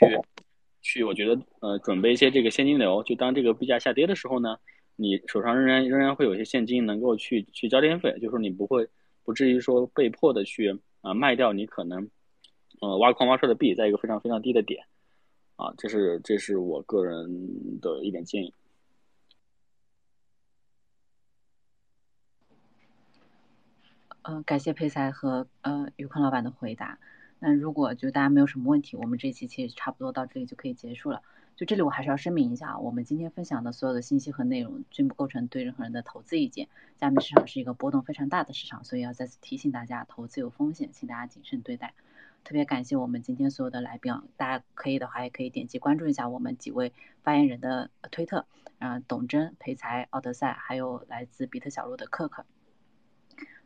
[0.81, 4.57] 去，我觉得呃，准备一些这个现金流，就当这个币价下跌的时候呢，
[4.95, 8.89] 你手上仍然仍然会有一些现金能够去去交电费，就是说你不会
[9.25, 12.09] 不至于说被迫的去啊卖掉你可能
[12.81, 14.87] 呃挖矿挖出的币，在一个非常非常低的点
[15.57, 18.55] 啊，这是这是我个人的一点建议。
[24.23, 26.99] 嗯，感谢佩才和呃宇坤老板的回答。
[27.39, 31.23] 那如果就大家没有什么问题，我们这期其实差不多到这里就可以结束了。
[31.57, 36.69] 就这里我还是要声明一下，我们今天分享的所有的信息和内容均不构成对任何人的投资意见。
[36.99, 41.95] 加密市场是一个波动非常大的市场，所以要再次提醒大家，投资有风险，请大家谨慎对待。
[42.45, 46.93] 特别感谢我们今天所有的来宾，大家可以的话也可以点击关注一下我们几位
[47.23, 48.47] 发言人的推特，
[48.79, 52.47] 啊，董真、裴才、奥德赛，还有来自比特小路的克克。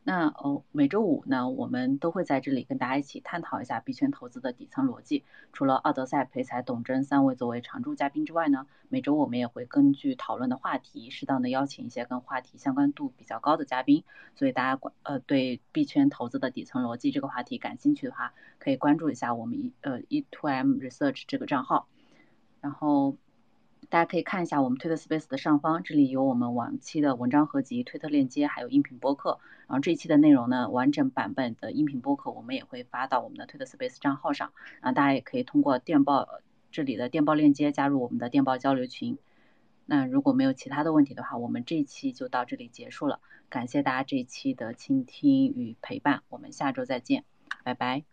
[0.05, 5.23] 那哦，每周五呢，我们都会在这里跟大家一起探讨一下币圈投资的底层逻辑。
[5.53, 14.03] 除了奥德赛、裴才、董真三位作为常驻嘉宾之外呢，每周我们也会根据讨论的话题，适当的邀请一些跟话题相关度比较高的嘉宾。
[14.35, 21.87] 所以大家关呃对币圈投资的底层逻辑这个话题感兴趣的话，可以关注一下我们一呃 e to m research 这个账号，
[22.61, 23.16] 然后。
[23.93, 29.39] 大家可以看一下我们推特 Space 的上方，这里有我们往期的文章合集、推特链接，还有音频播客。
[29.66, 34.55] 然后这一期的内容呢，完整版本的音频播客我们也会发到我们的推特 Space 账号上。
[34.81, 36.27] 然后大家也可以通过电报
[36.70, 39.19] 这里的电报链接加入我们的电报交流群。
[39.85, 43.20] 那如果没有其他的问题的话，我们这一期就到这里结束了。
[43.51, 47.24] 感谢大家这一期的倾听与陪伴，我们下周再见，
[47.62, 48.11] 拜拜。